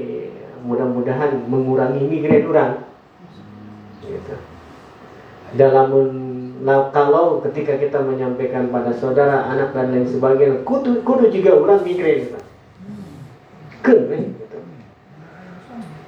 [0.63, 2.73] mudah-mudahan mengurangi migrain orang.
[4.07, 4.35] Gitu.
[5.55, 5.89] Dalam
[6.65, 11.85] Nah, kalau ketika kita menyampaikan pada saudara, anak dan lain sebagainya, kudu, kudu juga orang
[11.85, 12.33] migrain.
[12.33, 12.45] Pak.
[13.85, 14.59] Keren, gitu.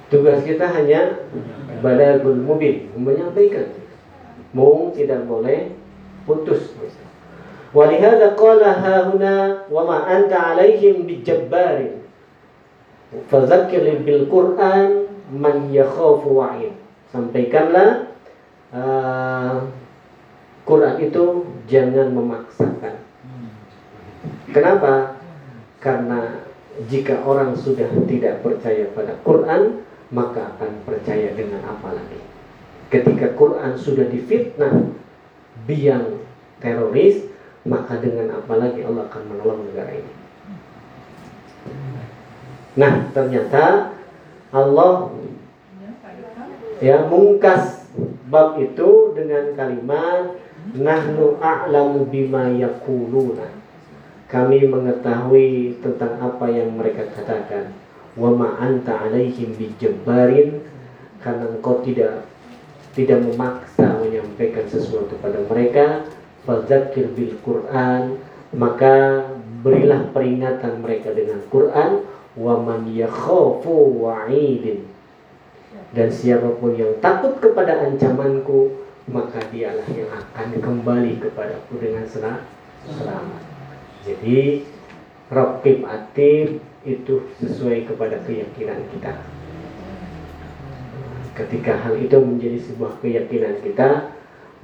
[0.09, 1.21] Tugas kita hanya
[1.85, 3.69] balagul mubin, menyampaikan.
[4.49, 5.77] Mau tidak boleh
[6.25, 6.73] putus.
[7.69, 12.01] Walihada qala hahuna wa ma anta alaihim bijabbarin.
[13.29, 16.73] Fadzakir bil Quran man yakhafu wa'id.
[17.13, 18.09] Sampaikanlah
[18.73, 19.69] uh,
[20.67, 21.23] Quran itu
[21.71, 22.99] jangan memaksakan.
[24.51, 25.15] Kenapa?
[25.79, 26.43] Karena
[26.91, 32.19] jika orang sudah tidak percaya pada Quran, maka akan percaya dengan apa lagi?
[32.91, 34.91] Ketika Quran sudah difitnah
[35.63, 36.19] biang
[36.59, 37.31] teroris,
[37.63, 40.13] maka dengan apa lagi Allah akan menolong negara ini?
[42.75, 43.95] Nah, ternyata
[44.51, 45.11] Allah
[46.83, 47.87] ya mungkas
[48.29, 50.37] bab itu dengan kalimat
[50.75, 53.47] nahnu a'lamu bima yaquluna.
[54.27, 57.71] Kami mengetahui tentang apa yang mereka katakan.
[58.17, 60.59] Wa ma anta 'alaihim bijabbarin
[61.21, 62.25] karena engkau tidak
[62.97, 66.01] tidak memaksa menyampaikan sesuatu pada mereka
[66.49, 68.17] fadzakir bil Quran
[68.57, 69.27] maka
[69.61, 72.07] berilah peringatan mereka dengan Quran
[72.37, 74.87] wa man yakhafu wa'idin
[75.93, 78.76] dan siapa pun yang takut kepada ancamanku
[79.07, 83.43] maka dialah yang akan kembali kepadaku dengan selamat.
[84.03, 84.67] Jadi
[85.31, 89.15] Rokib Atib itu sesuai kepada keyakinan kita.
[91.35, 94.15] Ketika hal itu menjadi sebuah keyakinan kita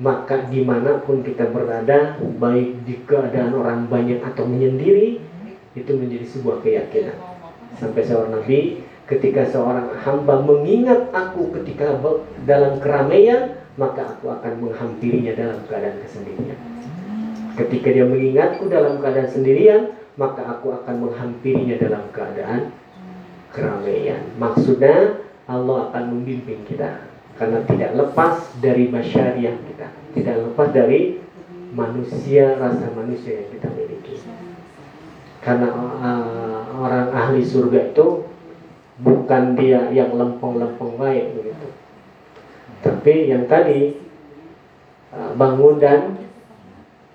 [0.01, 5.21] maka di mana pun kita berada baik di keadaan orang banyak atau menyendiri
[5.77, 7.17] itu menjadi sebuah keyakinan.
[7.77, 11.99] Sampai seorang nabi ketika seorang hamba mengingat aku ketika
[12.49, 16.59] dalam keramaian maka aku akan menghampirinya dalam keadaan kesendirian.
[17.53, 22.69] Ketika dia mengingatku dalam keadaan sendirian maka aku akan menghampirinya dalam keadaan
[23.49, 24.21] keramaian.
[24.37, 31.17] Maksudnya Allah akan membimbing kita karena tidak lepas dari masyariah kita, tidak lepas dari
[31.73, 34.21] manusia rasa manusia yang kita miliki.
[35.41, 38.29] Karena uh, orang ahli surga itu
[39.01, 41.52] bukan dia yang lempeng-lempeng baik begitu,
[42.83, 43.95] tapi yang tadi
[45.15, 46.19] uh, bangun dan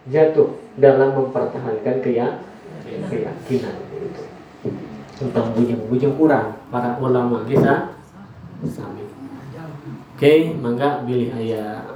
[0.08, 3.76] jatuh dalam mempertahankan keyakinan
[5.18, 8.00] tentang bujang-bujang kurang para ulama kita
[8.64, 9.04] sami.
[10.16, 11.87] Oke mangga pilih ayah